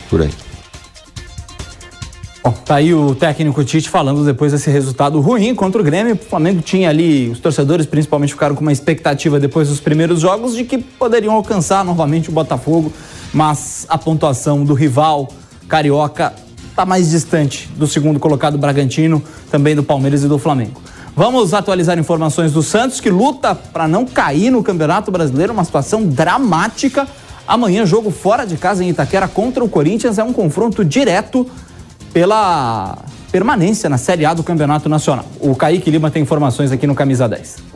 Por 0.08 0.22
aí. 0.22 0.49
Bom, 2.42 2.52
tá 2.52 2.76
aí 2.76 2.94
o 2.94 3.14
técnico 3.14 3.62
Tite 3.62 3.90
falando 3.90 4.24
depois 4.24 4.52
desse 4.52 4.70
resultado 4.70 5.20
ruim 5.20 5.54
contra 5.54 5.78
o 5.78 5.84
Grêmio. 5.84 6.14
O 6.14 6.16
Flamengo 6.16 6.62
tinha 6.62 6.88
ali, 6.88 7.28
os 7.28 7.38
torcedores 7.38 7.84
principalmente 7.84 8.32
ficaram 8.32 8.54
com 8.54 8.62
uma 8.62 8.72
expectativa 8.72 9.38
depois 9.38 9.68
dos 9.68 9.78
primeiros 9.78 10.20
jogos 10.20 10.56
de 10.56 10.64
que 10.64 10.78
poderiam 10.78 11.34
alcançar 11.34 11.84
novamente 11.84 12.30
o 12.30 12.32
Botafogo, 12.32 12.90
mas 13.34 13.84
a 13.90 13.98
pontuação 13.98 14.64
do 14.64 14.72
rival 14.72 15.28
carioca 15.68 16.32
está 16.70 16.86
mais 16.86 17.10
distante 17.10 17.68
do 17.76 17.86
segundo 17.86 18.18
colocado 18.18 18.56
Bragantino, 18.56 19.22
também 19.50 19.76
do 19.76 19.82
Palmeiras 19.82 20.24
e 20.24 20.28
do 20.28 20.38
Flamengo. 20.38 20.80
Vamos 21.14 21.52
atualizar 21.52 21.98
informações 21.98 22.52
do 22.52 22.62
Santos 22.62 23.00
que 23.00 23.10
luta 23.10 23.54
para 23.54 23.86
não 23.86 24.06
cair 24.06 24.50
no 24.50 24.62
Campeonato 24.62 25.10
Brasileiro, 25.10 25.52
uma 25.52 25.64
situação 25.64 26.06
dramática. 26.06 27.06
Amanhã 27.46 27.84
jogo 27.84 28.10
fora 28.10 28.46
de 28.46 28.56
casa 28.56 28.82
em 28.82 28.88
Itaquera 28.88 29.28
contra 29.28 29.62
o 29.62 29.68
Corinthians 29.68 30.18
é 30.18 30.24
um 30.24 30.32
confronto 30.32 30.82
direto 30.82 31.46
pela 32.12 32.98
permanência 33.30 33.88
na 33.88 33.98
Série 33.98 34.24
A 34.24 34.34
do 34.34 34.42
Campeonato 34.42 34.88
Nacional. 34.88 35.24
O 35.40 35.54
Kaique 35.54 35.90
Lima 35.90 36.10
tem 36.10 36.22
informações 36.22 36.72
aqui 36.72 36.86
no 36.86 36.94
Camisa 36.94 37.28
10. 37.28 37.70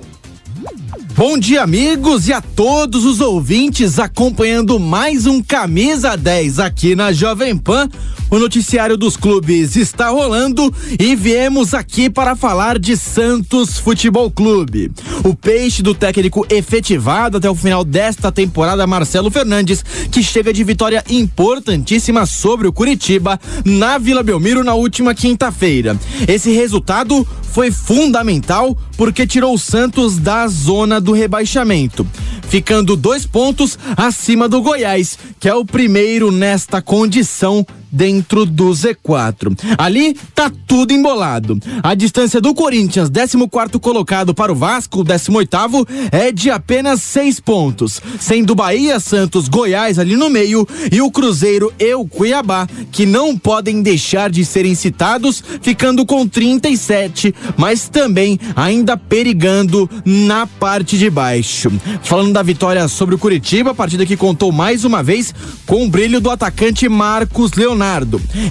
Bom 1.16 1.38
dia, 1.38 1.62
amigos, 1.62 2.26
e 2.26 2.32
a 2.32 2.40
todos 2.40 3.04
os 3.04 3.20
ouvintes 3.20 4.00
acompanhando 4.00 4.80
mais 4.80 5.26
um 5.26 5.40
Camisa 5.40 6.16
10 6.16 6.58
aqui 6.58 6.96
na 6.96 7.12
Jovem 7.12 7.56
Pan. 7.56 7.88
O 8.34 8.38
noticiário 8.40 8.96
dos 8.96 9.16
clubes 9.16 9.76
está 9.76 10.08
rolando 10.08 10.74
e 10.98 11.14
viemos 11.14 11.72
aqui 11.72 12.10
para 12.10 12.34
falar 12.34 12.80
de 12.80 12.96
Santos 12.96 13.78
Futebol 13.78 14.28
Clube. 14.28 14.90
O 15.22 15.36
peixe 15.36 15.84
do 15.84 15.94
técnico 15.94 16.44
efetivado 16.50 17.36
até 17.36 17.48
o 17.48 17.54
final 17.54 17.84
desta 17.84 18.32
temporada, 18.32 18.88
Marcelo 18.88 19.30
Fernandes, 19.30 19.84
que 20.10 20.20
chega 20.20 20.52
de 20.52 20.64
vitória 20.64 21.04
importantíssima 21.08 22.26
sobre 22.26 22.66
o 22.66 22.72
Curitiba 22.72 23.38
na 23.64 23.98
Vila 23.98 24.24
Belmiro 24.24 24.64
na 24.64 24.74
última 24.74 25.14
quinta-feira. 25.14 25.96
Esse 26.26 26.50
resultado 26.50 27.24
foi 27.52 27.70
fundamental 27.70 28.76
porque 28.96 29.28
tirou 29.28 29.54
o 29.54 29.58
Santos 29.60 30.18
da 30.18 30.48
zona 30.48 31.00
do 31.00 31.12
rebaixamento, 31.12 32.04
ficando 32.48 32.96
dois 32.96 33.24
pontos 33.24 33.78
acima 33.96 34.48
do 34.48 34.60
Goiás, 34.60 35.16
que 35.38 35.48
é 35.48 35.54
o 35.54 35.64
primeiro 35.64 36.32
nesta 36.32 36.82
condição 36.82 37.64
dentro 37.94 38.44
do 38.44 38.70
Z4. 38.70 39.56
Ali 39.78 40.14
tá 40.34 40.50
tudo 40.66 40.92
embolado. 40.92 41.58
A 41.82 41.94
distância 41.94 42.40
do 42.40 42.52
Corinthians, 42.52 43.08
14 43.08 43.78
colocado 43.78 44.34
para 44.34 44.52
o 44.52 44.56
Vasco, 44.56 45.04
18 45.04 45.48
é 46.10 46.32
de 46.32 46.50
apenas 46.50 47.00
seis 47.02 47.38
pontos, 47.38 48.00
sendo 48.18 48.54
Bahia, 48.54 48.98
Santos, 48.98 49.48
Goiás 49.48 49.98
ali 49.98 50.16
no 50.16 50.28
meio 50.28 50.66
e 50.90 51.00
o 51.00 51.10
Cruzeiro 51.10 51.72
e 51.78 51.94
o 51.94 52.04
Cuiabá, 52.04 52.66
que 52.90 53.06
não 53.06 53.38
podem 53.38 53.80
deixar 53.80 54.28
de 54.30 54.44
serem 54.44 54.74
citados, 54.74 55.42
ficando 55.62 56.04
com 56.04 56.26
37, 56.26 57.32
mas 57.56 57.88
também 57.88 58.40
ainda 58.56 58.96
perigando 58.96 59.88
na 60.04 60.46
parte 60.46 60.98
de 60.98 61.08
baixo. 61.08 61.70
Falando 62.02 62.32
da 62.32 62.42
vitória 62.42 62.88
sobre 62.88 63.14
o 63.14 63.18
Curitiba, 63.18 63.70
a 63.70 63.74
partida 63.74 64.04
que 64.04 64.16
contou 64.16 64.50
mais 64.50 64.84
uma 64.84 65.02
vez 65.02 65.32
com 65.66 65.84
o 65.84 65.88
brilho 65.88 66.20
do 66.20 66.30
atacante 66.30 66.88
Marcos 66.88 67.52
Leonardo 67.52 67.83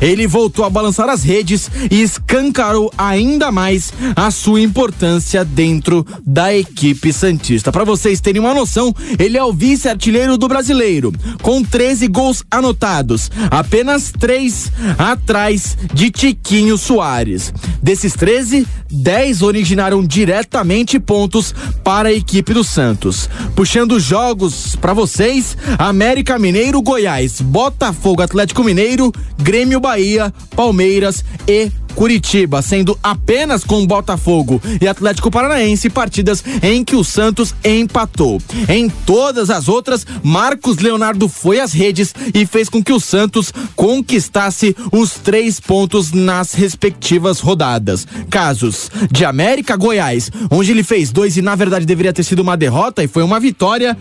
Ele 0.01 0.27
voltou 0.27 0.63
a 0.63 0.69
balançar 0.69 1.09
as 1.09 1.23
redes 1.23 1.69
e 1.89 2.01
escancarou 2.01 2.91
ainda 2.97 3.51
mais 3.51 3.91
a 4.15 4.29
sua 4.29 4.61
importância 4.61 5.43
dentro 5.43 6.05
da 6.25 6.53
equipe 6.55 7.11
Santista. 7.11 7.71
Para 7.71 7.83
vocês 7.83 8.21
terem 8.21 8.39
uma 8.39 8.53
noção, 8.53 8.93
ele 9.17 9.37
é 9.37 9.43
o 9.43 9.51
vice-artilheiro 9.51 10.37
do 10.37 10.47
brasileiro, 10.47 11.11
com 11.41 11.63
13 11.63 12.07
gols 12.07 12.43
anotados, 12.49 13.31
apenas 13.49 14.11
três 14.11 14.71
atrás 14.97 15.77
de 15.93 16.11
Tiquinho 16.11 16.77
Soares. 16.77 17.53
Desses 17.81 18.13
13, 18.13 18.67
10 18.91 19.41
originaram 19.41 20.05
diretamente 20.05 20.99
pontos 20.99 21.53
para 21.83 22.09
a 22.09 22.13
equipe 22.13 22.53
do 22.53 22.63
Santos. 22.63 23.29
Puxando 23.55 23.99
jogos 23.99 24.75
para 24.75 24.93
vocês: 24.93 25.57
América 25.77 26.37
Mineiro, 26.37 26.81
Goiás, 26.81 27.41
Botafogo, 27.41 28.21
Atlético 28.21 28.63
Mineiro, 28.63 29.11
Grêmio 29.37 29.79
Bahia, 29.79 30.33
Palmeiras 30.55 31.23
e 31.47 31.71
Curitiba, 31.93 32.61
sendo 32.61 32.97
apenas 33.03 33.63
com 33.63 33.85
Botafogo 33.85 34.61
e 34.81 34.87
Atlético 34.87 35.29
Paranaense 35.29 35.89
partidas 35.89 36.43
em 36.61 36.83
que 36.83 36.95
o 36.95 37.03
Santos 37.03 37.53
empatou. 37.63 38.41
Em 38.67 38.89
todas 38.89 39.49
as 39.49 39.67
outras, 39.67 40.05
Marcos 40.23 40.77
Leonardo 40.77 41.29
foi 41.29 41.59
às 41.59 41.71
redes 41.71 42.13
e 42.33 42.45
fez 42.45 42.67
com 42.67 42.83
que 42.83 42.91
o 42.91 42.99
Santos 42.99 43.53
conquistasse 43.75 44.75
os 44.91 45.11
três 45.11 45.59
pontos 45.59 46.11
nas 46.11 46.53
respectivas 46.53 47.39
rodadas. 47.39 48.07
Casos 48.29 48.89
de 49.11 49.23
América 49.23 49.75
Goiás, 49.75 50.31
onde 50.49 50.71
ele 50.71 50.83
fez 50.83 51.11
dois 51.11 51.37
e 51.37 51.41
na 51.41 51.55
verdade 51.55 51.85
deveria 51.85 52.13
ter 52.13 52.23
sido 52.23 52.41
uma 52.41 52.57
derrota 52.57 53.03
e 53.03 53.07
foi 53.07 53.23
uma 53.23 53.39
vitória 53.39 53.97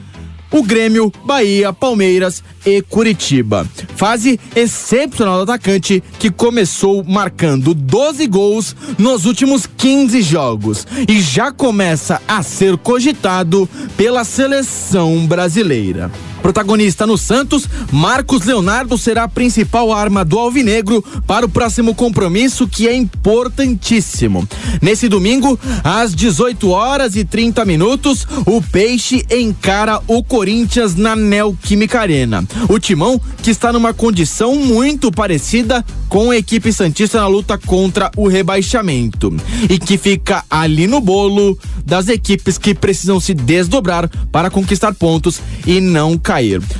o 0.52 0.62
Grêmio, 0.62 1.10
Bahia, 1.24 1.72
Palmeiras 1.72 2.44
e 2.64 2.82
Curitiba. 2.82 3.66
Fase 3.96 4.38
excepcional 4.54 5.36
do 5.36 5.50
atacante 5.50 6.02
que 6.18 6.30
começou 6.30 7.02
marcando 7.02 7.74
12 7.74 8.26
gols 8.26 8.76
nos 8.98 9.24
últimos 9.24 9.66
15 9.66 10.22
jogos 10.22 10.86
e 11.08 11.20
já 11.20 11.50
começa 11.50 12.20
a 12.28 12.42
ser 12.42 12.76
cogitado 12.76 13.68
pela 13.96 14.24
seleção 14.24 15.26
brasileira. 15.26 16.10
Protagonista 16.42 17.06
no 17.06 17.16
Santos, 17.16 17.68
Marcos 17.92 18.44
Leonardo 18.44 18.98
será 18.98 19.24
a 19.24 19.28
principal 19.28 19.92
arma 19.92 20.24
do 20.24 20.38
Alvinegro 20.38 21.02
para 21.24 21.46
o 21.46 21.48
próximo 21.48 21.94
compromisso 21.94 22.66
que 22.66 22.88
é 22.88 22.94
importantíssimo. 22.94 24.46
Nesse 24.82 25.08
domingo, 25.08 25.58
às 25.84 26.12
18 26.12 26.68
horas 26.68 27.14
e 27.14 27.24
30 27.24 27.64
minutos, 27.64 28.26
o 28.44 28.60
Peixe 28.60 29.24
encara 29.30 30.00
o 30.08 30.24
Corinthians 30.24 30.96
na 30.96 31.14
Neoquímica 31.14 32.00
Arena. 32.00 32.44
O 32.68 32.78
Timão, 32.80 33.20
que 33.40 33.50
está 33.52 33.72
numa 33.72 33.94
condição 33.94 34.56
muito 34.56 35.12
parecida 35.12 35.84
com 36.08 36.30
a 36.30 36.36
equipe 36.36 36.72
Santista 36.72 37.20
na 37.20 37.28
luta 37.28 37.56
contra 37.56 38.10
o 38.16 38.26
rebaixamento 38.26 39.34
e 39.70 39.78
que 39.78 39.96
fica 39.96 40.44
ali 40.50 40.88
no 40.88 41.00
bolo 41.00 41.56
das 41.86 42.08
equipes 42.08 42.58
que 42.58 42.74
precisam 42.74 43.20
se 43.20 43.32
desdobrar 43.32 44.10
para 44.32 44.50
conquistar 44.50 44.92
pontos 44.92 45.40
e 45.66 45.80
não 45.80 46.18
cair. 46.18 46.31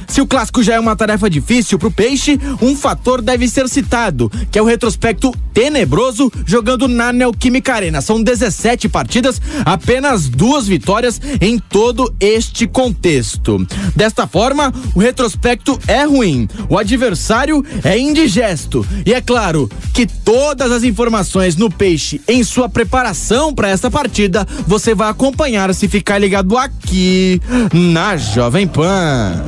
Se 0.08 0.20
o 0.20 0.26
clássico 0.26 0.62
já 0.62 0.74
é 0.74 0.80
uma 0.80 0.96
tarefa 0.96 1.28
difícil 1.28 1.78
para 1.78 1.88
o 1.88 1.92
Peixe, 1.92 2.38
um 2.60 2.74
fator 2.76 3.20
deve 3.20 3.48
ser 3.48 3.68
citado, 3.68 4.30
que 4.50 4.58
é 4.58 4.62
o 4.62 4.64
retrospecto 4.64 5.32
tenebroso 5.52 6.32
jogando 6.46 6.88
na 6.88 7.12
Neoquímica 7.12 7.74
Arena. 7.74 8.00
São 8.00 8.22
17 8.22 8.88
partidas, 8.88 9.40
apenas 9.64 10.28
duas 10.28 10.66
vitórias 10.66 11.20
em 11.40 11.58
todo 11.58 12.14
este 12.18 12.66
contexto. 12.66 13.66
Desta 13.94 14.26
forma, 14.26 14.72
o 14.94 15.00
retrospecto 15.00 15.78
é 15.86 16.04
ruim, 16.04 16.48
o 16.68 16.78
adversário 16.78 17.64
é 17.84 17.98
indigesto 17.98 18.86
e 19.04 19.12
é 19.12 19.20
claro 19.20 19.70
que 19.92 20.06
todas 20.06 20.72
as 20.72 20.82
informações 20.82 21.56
no 21.56 21.70
Peixe 21.70 22.20
em 22.26 22.42
sua 22.42 22.68
preparação 22.68 23.54
para 23.54 23.68
esta 23.68 23.90
partida 23.90 24.46
você 24.66 24.94
vai 24.94 25.10
acompanhar 25.10 25.74
se 25.74 25.88
ficar 25.88 26.18
ligado 26.18 26.56
aqui 26.56 27.40
na 27.72 28.16
Jovem 28.16 28.66
Pan. 28.66 29.41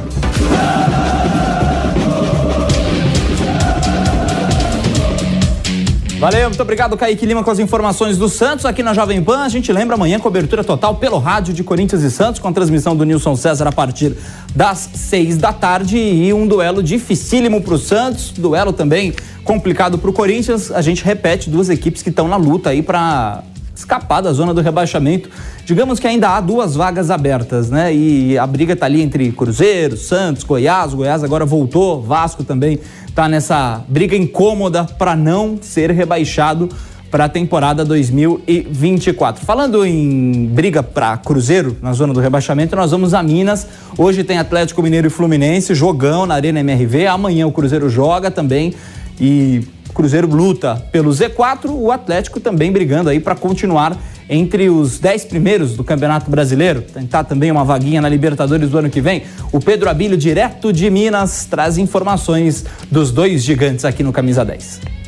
Valeu, 6.24 6.48
muito 6.48 6.62
obrigado, 6.62 6.96
Kaique 6.96 7.26
Lima, 7.26 7.44
com 7.44 7.50
as 7.50 7.59
informações 7.59 8.16
do 8.16 8.30
Santos 8.30 8.64
aqui 8.64 8.83
na 8.83 8.94
Jovem 8.94 9.22
Pan. 9.22 9.40
A 9.40 9.48
gente 9.50 9.70
lembra 9.70 9.94
amanhã 9.94 10.18
cobertura 10.18 10.64
total 10.64 10.94
pelo 10.94 11.18
rádio 11.18 11.52
de 11.52 11.62
Corinthians 11.62 12.02
e 12.02 12.11
Santos, 12.11 12.40
com 12.40 12.48
a 12.48 12.52
transmissão 12.52 12.96
do 12.96 13.04
Nilson 13.04 13.37
César 13.37 13.68
a 13.68 13.72
partir 13.72 14.16
das 14.57 14.88
seis 14.94 15.37
da 15.37 15.52
tarde 15.52 15.98
e 15.98 16.33
um 16.33 16.46
duelo 16.46 16.83
dificílimo 16.83 17.61
para 17.61 17.74
o 17.74 17.78
Santos, 17.78 18.30
duelo 18.30 18.72
também 18.72 19.12
complicado 19.44 19.98
para 19.98 20.09
o 20.09 20.14
Corinthians. 20.14 20.70
A 20.72 20.80
gente 20.80 21.04
repete 21.04 21.50
duas 21.50 21.68
equipes 21.68 22.00
que 22.00 22.09
estão 22.09 22.26
na 22.26 22.37
luta 22.37 22.70
aí 22.70 22.80
para 22.80 23.42
escapar 23.74 24.20
da 24.20 24.32
zona 24.32 24.54
do 24.54 24.60
rebaixamento. 24.60 25.28
Digamos 25.64 25.98
que 25.98 26.06
ainda 26.06 26.30
há 26.30 26.40
duas 26.40 26.74
vagas 26.76 27.10
abertas, 27.10 27.70
né? 27.70 27.94
E 27.94 28.38
a 28.38 28.46
briga 28.46 28.74
está 28.74 28.87
ali 28.87 29.02
entre 29.02 29.30
Cruzeiro, 29.32 29.96
Santos, 29.96 30.44
Goiás. 30.44 30.92
O 30.92 30.98
Goiás 30.98 31.24
agora 31.24 31.44
voltou, 31.44 32.00
Vasco 32.00 32.44
também 32.44 32.78
está 33.06 33.28
nessa 33.28 33.82
briga 33.88 34.16
incômoda 34.16 34.84
para 34.84 35.14
não 35.16 35.58
ser 35.60 35.90
rebaixado 35.90 36.68
para 37.10 37.26
a 37.26 37.28
temporada 37.28 37.84
2024. 37.84 39.44
Falando 39.44 39.87
em 39.87 40.46
briga 40.46 40.82
para 40.82 41.16
Cruzeiro 41.16 41.76
na 41.80 41.92
zona 41.92 42.12
do 42.12 42.18
rebaixamento, 42.18 42.74
nós 42.74 42.90
vamos 42.90 43.14
a 43.14 43.22
Minas. 43.22 43.68
Hoje 43.96 44.24
tem 44.24 44.37
Atlético 44.37 44.82
Mineiro 44.82 45.06
e 45.06 45.10
Fluminense, 45.10 45.76
jogão 45.76 46.26
na 46.26 46.34
Arena 46.34 46.58
MRV. 46.58 47.06
Amanhã 47.06 47.46
o 47.46 47.52
Cruzeiro 47.52 47.88
joga 47.88 48.32
também 48.32 48.74
e 49.20 49.62
Cruzeiro 49.94 50.26
luta 50.26 50.74
pelo 50.92 51.11
Z4, 51.11 51.70
o 51.70 51.90
Atlético 51.90 52.40
também 52.40 52.70
brigando 52.70 53.09
aí 53.09 53.20
para 53.20 53.35
continuar 53.35 53.96
entre 54.28 54.68
os 54.68 54.98
dez 54.98 55.24
primeiros 55.24 55.76
do 55.76 55.85
Campeonato 55.85 56.30
Brasileiro, 56.30 56.83
tentar 56.83 57.24
também 57.24 57.50
uma 57.50 57.64
vaguinha 57.64 58.00
na 58.00 58.09
Libertadores 58.09 58.68
do 58.68 58.78
ano 58.78 58.90
que 58.90 59.00
vem. 59.00 59.22
O 59.52 59.61
Pedro 59.61 59.88
Abílio, 59.88 60.16
direto 60.16 60.72
de 60.72 60.90
Minas, 60.90 61.46
traz 61.46 61.78
informações 61.78 62.64
dos 62.90 63.11
dois 63.11 63.44
gigantes 63.44 63.85
aqui 63.85 64.02
no 64.02 64.12
Camisa 64.12 64.44
10. 64.44 65.03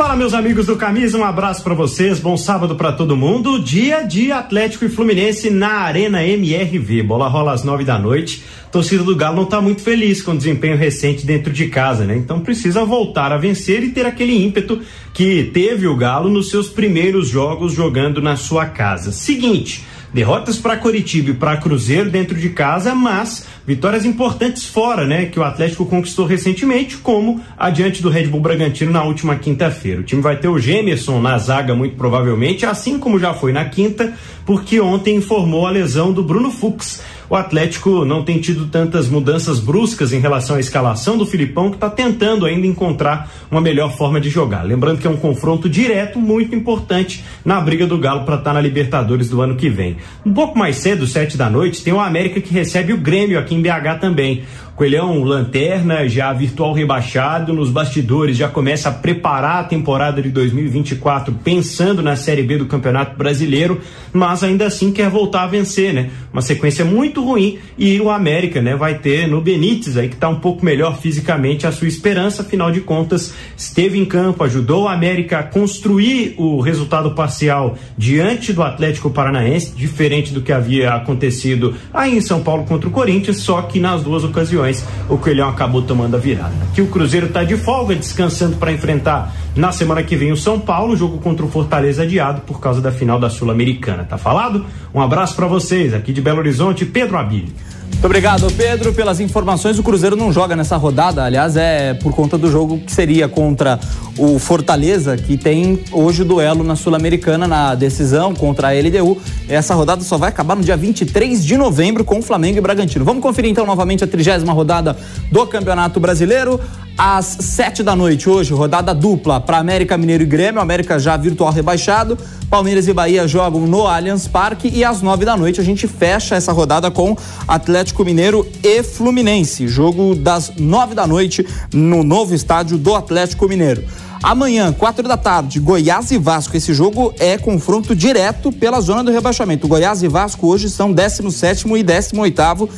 Fala, 0.00 0.16
meus 0.16 0.32
amigos 0.32 0.64
do 0.64 0.76
Camisa, 0.76 1.18
um 1.18 1.24
abraço 1.24 1.62
para 1.62 1.74
vocês, 1.74 2.18
bom 2.18 2.34
sábado 2.34 2.74
para 2.74 2.90
todo 2.90 3.14
mundo. 3.14 3.62
Dia 3.62 4.00
de 4.02 4.32
Atlético 4.32 4.86
e 4.86 4.88
Fluminense 4.88 5.50
na 5.50 5.72
Arena 5.72 6.24
MRV. 6.24 7.02
Bola 7.02 7.28
rola 7.28 7.52
às 7.52 7.64
nove 7.64 7.84
da 7.84 7.98
noite. 7.98 8.42
Torcida 8.72 9.04
do 9.04 9.14
Galo 9.14 9.36
não 9.36 9.42
está 9.42 9.60
muito 9.60 9.82
feliz 9.82 10.22
com 10.22 10.30
o 10.30 10.36
desempenho 10.38 10.78
recente 10.78 11.26
dentro 11.26 11.52
de 11.52 11.66
casa, 11.66 12.06
né? 12.06 12.16
Então 12.16 12.40
precisa 12.40 12.82
voltar 12.82 13.30
a 13.30 13.36
vencer 13.36 13.82
e 13.82 13.90
ter 13.90 14.06
aquele 14.06 14.42
ímpeto 14.42 14.80
que 15.12 15.50
teve 15.52 15.86
o 15.86 15.94
Galo 15.94 16.30
nos 16.30 16.48
seus 16.48 16.70
primeiros 16.70 17.28
jogos 17.28 17.74
jogando 17.74 18.22
na 18.22 18.36
sua 18.36 18.64
casa. 18.64 19.12
Seguinte. 19.12 19.84
Derrotas 20.12 20.58
para 20.58 20.76
Coritiba 20.76 21.30
e 21.30 21.34
para 21.34 21.56
Cruzeiro 21.56 22.10
dentro 22.10 22.36
de 22.36 22.50
casa, 22.50 22.94
mas 22.94 23.46
vitórias 23.64 24.04
importantes 24.04 24.66
fora, 24.66 25.06
né? 25.06 25.26
Que 25.26 25.38
o 25.38 25.44
Atlético 25.44 25.86
conquistou 25.86 26.26
recentemente, 26.26 26.96
como 26.96 27.40
adiante 27.56 28.02
do 28.02 28.10
Red 28.10 28.26
Bull 28.26 28.40
Bragantino 28.40 28.90
na 28.90 29.04
última 29.04 29.36
quinta-feira. 29.36 30.00
O 30.00 30.04
time 30.04 30.20
vai 30.20 30.36
ter 30.36 30.48
o 30.48 30.58
Gemerson 30.58 31.20
na 31.20 31.38
zaga, 31.38 31.76
muito 31.76 31.94
provavelmente, 31.94 32.66
assim 32.66 32.98
como 32.98 33.20
já 33.20 33.32
foi 33.32 33.52
na 33.52 33.64
quinta, 33.66 34.12
porque 34.44 34.80
ontem 34.80 35.16
informou 35.16 35.66
a 35.66 35.70
lesão 35.70 36.12
do 36.12 36.24
Bruno 36.24 36.50
Fux 36.50 37.00
o 37.30 37.36
Atlético 37.36 38.04
não 38.04 38.24
tem 38.24 38.40
tido 38.40 38.66
tantas 38.66 39.08
mudanças 39.08 39.60
bruscas 39.60 40.12
em 40.12 40.18
relação 40.18 40.56
à 40.56 40.60
escalação 40.60 41.16
do 41.16 41.24
Filipão, 41.24 41.70
que 41.70 41.76
está 41.76 41.88
tentando 41.88 42.44
ainda 42.44 42.66
encontrar 42.66 43.30
uma 43.48 43.60
melhor 43.60 43.96
forma 43.96 44.20
de 44.20 44.28
jogar. 44.28 44.64
Lembrando 44.64 44.98
que 44.98 45.06
é 45.06 45.10
um 45.10 45.16
confronto 45.16 45.68
direto 45.68 46.18
muito 46.18 46.56
importante 46.56 47.24
na 47.44 47.60
briga 47.60 47.86
do 47.86 47.96
Galo 47.98 48.24
para 48.24 48.34
estar 48.34 48.50
tá 48.50 48.54
na 48.54 48.60
Libertadores 48.60 49.28
do 49.28 49.40
ano 49.40 49.54
que 49.54 49.70
vem. 49.70 49.96
Um 50.26 50.34
pouco 50.34 50.58
mais 50.58 50.76
cedo, 50.76 51.06
sete 51.06 51.36
da 51.36 51.48
noite, 51.48 51.84
tem 51.84 51.92
o 51.92 52.00
América 52.00 52.40
que 52.40 52.52
recebe 52.52 52.92
o 52.92 52.98
Grêmio 52.98 53.38
aqui 53.38 53.54
em 53.54 53.62
BH 53.62 54.00
também. 54.00 54.42
Coelhão, 54.76 55.22
lanterna, 55.22 56.08
já 56.08 56.32
virtual 56.32 56.72
rebaixado, 56.72 57.52
nos 57.52 57.68
bastidores 57.70 58.36
já 58.36 58.48
começa 58.48 58.88
a 58.88 58.92
preparar 58.92 59.60
a 59.60 59.64
temporada 59.64 60.22
de 60.22 60.30
2024 60.30 61.34
pensando 61.44 62.02
na 62.02 62.16
Série 62.16 62.42
B 62.42 62.56
do 62.56 62.66
Campeonato 62.66 63.16
Brasileiro, 63.16 63.80
mas 64.10 64.42
ainda 64.42 64.66
assim 64.66 64.90
quer 64.90 65.10
voltar 65.10 65.42
a 65.42 65.46
vencer, 65.46 65.92
né? 65.92 66.08
Uma 66.32 66.40
sequência 66.40 66.84
muito 66.84 67.22
ruim 67.22 67.58
e 67.76 68.00
o 68.00 68.08
América, 68.08 68.62
né, 68.62 68.74
vai 68.74 68.98
ter 68.98 69.26
no 69.26 69.40
Benítez 69.40 69.96
aí 69.96 70.08
que 70.08 70.16
tá 70.16 70.28
um 70.28 70.40
pouco 70.40 70.64
melhor 70.64 70.98
fisicamente 70.98 71.66
a 71.66 71.72
sua 71.72 71.88
esperança, 71.88 72.42
afinal 72.42 72.70
de 72.70 72.80
contas, 72.80 73.34
esteve 73.56 73.98
em 73.98 74.04
campo, 74.04 74.44
ajudou 74.44 74.84
o 74.84 74.88
América 74.88 75.40
a 75.40 75.42
construir 75.42 76.34
o 76.38 76.60
resultado 76.60 77.10
parcial 77.10 77.76
diante 77.98 78.52
do 78.52 78.62
Atlético 78.62 79.10
Paranaense, 79.10 79.72
diferente 79.76 80.32
do 80.32 80.40
que 80.40 80.52
havia 80.52 80.94
acontecido 80.94 81.74
aí 81.92 82.16
em 82.16 82.20
São 82.20 82.42
Paulo 82.42 82.64
contra 82.64 82.88
o 82.88 82.92
Corinthians, 82.92 83.38
só 83.38 83.60
que 83.62 83.78
nas 83.78 84.02
duas 84.02 84.24
ocasiões 84.24 84.59
o 85.08 85.18
Coelhão 85.18 85.48
acabou 85.48 85.82
tomando 85.82 86.16
a 86.16 86.18
virada. 86.18 86.54
Aqui 86.70 86.80
o 86.80 86.86
Cruzeiro 86.86 87.26
está 87.26 87.44
de 87.44 87.56
folga, 87.56 87.94
descansando 87.94 88.56
para 88.56 88.72
enfrentar 88.72 89.34
na 89.56 89.72
semana 89.72 90.02
que 90.02 90.16
vem 90.16 90.32
o 90.32 90.36
São 90.36 90.60
Paulo, 90.60 90.96
jogo 90.96 91.18
contra 91.18 91.44
o 91.44 91.48
Fortaleza 91.48 92.02
adiado 92.02 92.42
por 92.42 92.60
causa 92.60 92.80
da 92.80 92.92
final 92.92 93.18
da 93.18 93.28
Sul-Americana. 93.28 94.04
Tá 94.04 94.16
falado? 94.16 94.64
Um 94.94 95.00
abraço 95.00 95.34
para 95.34 95.46
vocês, 95.46 95.92
aqui 95.92 96.12
de 96.12 96.20
Belo 96.20 96.38
Horizonte, 96.38 96.84
Pedro 96.84 97.18
Abílio. 97.18 97.52
Muito 97.90 98.04
obrigado, 98.06 98.50
Pedro, 98.56 98.94
pelas 98.94 99.20
informações. 99.20 99.78
O 99.78 99.82
Cruzeiro 99.82 100.16
não 100.16 100.32
joga 100.32 100.56
nessa 100.56 100.76
rodada, 100.76 101.22
aliás, 101.22 101.56
é 101.56 101.92
por 101.94 102.14
conta 102.14 102.38
do 102.38 102.50
jogo 102.50 102.78
que 102.78 102.90
seria 102.90 103.28
contra 103.28 103.78
o 104.20 104.38
Fortaleza, 104.38 105.16
que 105.16 105.38
tem 105.38 105.80
hoje 105.90 106.20
o 106.20 106.24
duelo 106.26 106.62
na 106.62 106.76
Sul-Americana, 106.76 107.48
na 107.48 107.74
decisão 107.74 108.34
contra 108.34 108.68
a 108.68 108.72
LDU. 108.72 109.16
Essa 109.48 109.74
rodada 109.74 110.02
só 110.04 110.18
vai 110.18 110.28
acabar 110.28 110.54
no 110.54 110.62
dia 110.62 110.76
23 110.76 111.42
de 111.42 111.56
novembro 111.56 112.04
com 112.04 112.18
o 112.18 112.22
Flamengo 112.22 112.58
e 112.58 112.60
Bragantino. 112.60 113.02
Vamos 113.02 113.22
conferir 113.22 113.50
então 113.50 113.64
novamente 113.64 114.04
a 114.04 114.06
trigésima 114.06 114.52
rodada 114.52 114.94
do 115.32 115.46
Campeonato 115.46 115.98
Brasileiro 115.98 116.60
às 116.98 117.38
sete 117.40 117.82
da 117.82 117.96
noite 117.96 118.28
hoje, 118.28 118.52
rodada 118.52 118.94
dupla 118.94 119.40
para 119.40 119.56
América 119.56 119.96
Mineiro 119.96 120.22
e 120.22 120.26
Grêmio, 120.26 120.60
América 120.60 120.98
já 120.98 121.16
virtual 121.16 121.50
rebaixado, 121.50 122.18
Palmeiras 122.50 122.88
e 122.88 122.92
Bahia 122.92 123.26
jogam 123.26 123.62
no 123.62 123.86
Allianz 123.86 124.28
Parque 124.28 124.68
e 124.68 124.84
às 124.84 125.00
nove 125.00 125.24
da 125.24 125.34
noite 125.34 125.62
a 125.62 125.64
gente 125.64 125.88
fecha 125.88 126.34
essa 126.34 126.52
rodada 126.52 126.90
com 126.90 127.16
Atlético 127.48 128.04
Mineiro 128.04 128.46
e 128.62 128.82
Fluminense, 128.82 129.66
jogo 129.66 130.14
das 130.14 130.52
nove 130.58 130.94
da 130.94 131.06
noite 131.06 131.46
no 131.72 132.04
novo 132.04 132.34
estádio 132.34 132.76
do 132.76 132.94
Atlético 132.94 133.48
Mineiro. 133.48 133.82
Amanhã, 134.22 134.70
quatro 134.70 135.08
da 135.08 135.16
tarde, 135.16 135.58
Goiás 135.58 136.10
e 136.10 136.18
Vasco. 136.18 136.54
Esse 136.54 136.74
jogo 136.74 137.14
é 137.18 137.38
confronto 137.38 137.96
direto 137.96 138.52
pela 138.52 138.80
zona 138.80 139.02
do 139.02 139.10
rebaixamento. 139.10 139.66
Goiás 139.66 140.02
e 140.02 140.08
Vasco 140.08 140.46
hoje 140.46 140.68
são 140.68 140.92
17 140.92 141.66
e 141.74 141.82
18 141.82 142.68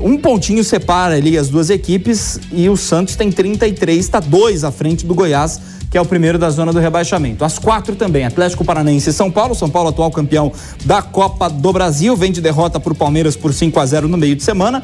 um 0.00 0.18
pontinho 0.18 0.62
separa 0.64 1.14
ali 1.14 1.38
as 1.38 1.48
duas 1.48 1.70
equipes 1.70 2.38
e 2.50 2.68
o 2.68 2.76
Santos 2.76 3.14
tem 3.14 3.30
33, 3.30 3.98
está 3.98 4.18
dois 4.18 4.64
à 4.64 4.72
frente 4.72 5.06
do 5.06 5.14
Goiás, 5.14 5.60
que 5.88 5.96
é 5.96 6.00
o 6.00 6.04
primeiro 6.04 6.36
da 6.36 6.50
zona 6.50 6.72
do 6.72 6.80
rebaixamento. 6.80 7.44
As 7.44 7.58
quatro 7.58 7.94
também, 7.94 8.24
Atlético 8.24 8.64
Paranaense 8.64 9.10
e 9.10 9.12
São 9.12 9.30
Paulo. 9.30 9.54
São 9.54 9.70
Paulo, 9.70 9.90
atual 9.90 10.10
campeão 10.10 10.52
da 10.84 11.00
Copa 11.00 11.48
do 11.48 11.72
Brasil, 11.72 12.16
vem 12.16 12.32
de 12.32 12.40
derrota 12.40 12.80
para 12.80 12.92
o 12.92 12.96
Palmeiras 12.96 13.36
por 13.36 13.54
5 13.54 13.78
a 13.78 13.86
0 13.86 14.08
no 14.08 14.16
meio 14.16 14.34
de 14.34 14.42
semana. 14.42 14.82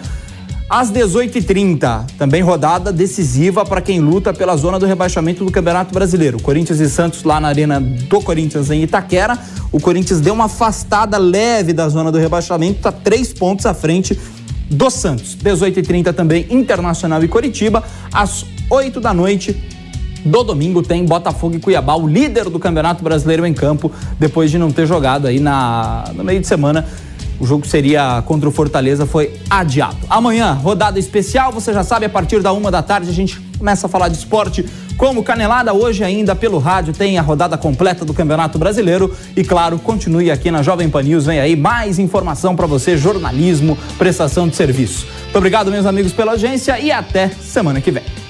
Às 0.71 0.89
18h30, 0.93 2.13
também 2.17 2.43
rodada 2.43 2.93
decisiva 2.93 3.65
para 3.65 3.81
quem 3.81 3.99
luta 3.99 4.33
pela 4.33 4.57
zona 4.57 4.79
do 4.79 4.87
rebaixamento 4.87 5.45
do 5.45 5.51
Campeonato 5.51 5.93
Brasileiro. 5.93 6.41
Corinthians 6.41 6.79
e 6.79 6.89
Santos 6.89 7.25
lá 7.25 7.41
na 7.41 7.49
Arena 7.49 7.81
do 7.81 8.21
Corinthians 8.21 8.71
em 8.71 8.85
Itaquera. 8.85 9.37
O 9.73 9.81
Corinthians 9.81 10.21
deu 10.21 10.33
uma 10.33 10.45
afastada 10.45 11.19
leve 11.19 11.73
da 11.73 11.89
zona 11.89 12.13
do 12.13 12.19
rebaixamento, 12.19 12.77
está 12.77 12.93
três 12.93 13.33
pontos 13.33 13.67
à 13.67 13.75
frente 13.75 14.17
do 14.71 14.89
Santos. 14.91 15.37
18h30 15.43 16.15
também 16.15 16.47
Internacional 16.49 17.25
e 17.25 17.27
Coritiba. 17.27 17.83
Às 18.13 18.47
8 18.71 19.01
da 19.01 19.13
noite, 19.13 19.61
do 20.25 20.45
domingo 20.45 20.85
tem 20.85 21.05
Botafogo 21.05 21.57
e 21.57 21.59
Cuiabá, 21.59 21.97
o 21.97 22.07
líder 22.07 22.49
do 22.49 22.61
Campeonato 22.61 23.03
Brasileiro 23.03 23.45
em 23.45 23.53
campo, 23.53 23.91
depois 24.21 24.53
de 24.53 24.57
não 24.57 24.71
ter 24.71 24.87
jogado 24.87 25.27
aí 25.27 25.41
na, 25.41 26.05
no 26.15 26.23
meio 26.23 26.39
de 26.39 26.47
semana. 26.47 26.87
O 27.41 27.47
jogo 27.47 27.67
seria 27.67 28.23
contra 28.27 28.47
o 28.47 28.53
Fortaleza, 28.53 29.07
foi 29.07 29.33
adiado. 29.49 29.97
Amanhã, 30.11 30.53
rodada 30.53 30.99
especial, 30.99 31.51
você 31.51 31.73
já 31.73 31.83
sabe, 31.83 32.05
a 32.05 32.09
partir 32.09 32.43
da 32.43 32.53
uma 32.53 32.71
da 32.71 32.83
tarde 32.83 33.09
a 33.09 33.13
gente 33.15 33.41
começa 33.59 33.87
a 33.87 33.91
falar 33.91 34.09
de 34.09 34.19
esporte 34.19 34.65
como 34.99 35.25
canelada. 35.25 35.73
Hoje 35.73 36.05
ainda 36.05 36.37
pelo 36.37 36.59
rádio 36.59 36.93
tem 36.93 37.19
a 37.19 37.23
rodada 37.23 37.57
completa 37.57 38.05
do 38.05 38.13
Campeonato 38.13 38.59
Brasileiro. 38.59 39.17
E 39.35 39.43
claro, 39.43 39.79
continue 39.79 40.31
aqui 40.31 40.51
na 40.51 40.63
Jovem 40.63 40.91
Pan 40.91 41.03
News, 41.03 41.25
vem 41.25 41.41
aí 41.41 41.57
mais 41.57 41.99
informação 41.99 42.55
para 42.55 42.67
você, 42.67 42.99
jornalismo, 42.99 43.77
prestação 43.97 44.47
de 44.47 44.55
serviço. 44.55 45.07
Muito 45.25 45.39
obrigado, 45.39 45.71
meus 45.71 45.87
amigos, 45.87 46.13
pela 46.13 46.33
audiência 46.33 46.79
e 46.79 46.93
até 46.93 47.29
semana 47.29 47.81
que 47.81 47.91
vem. 47.91 48.30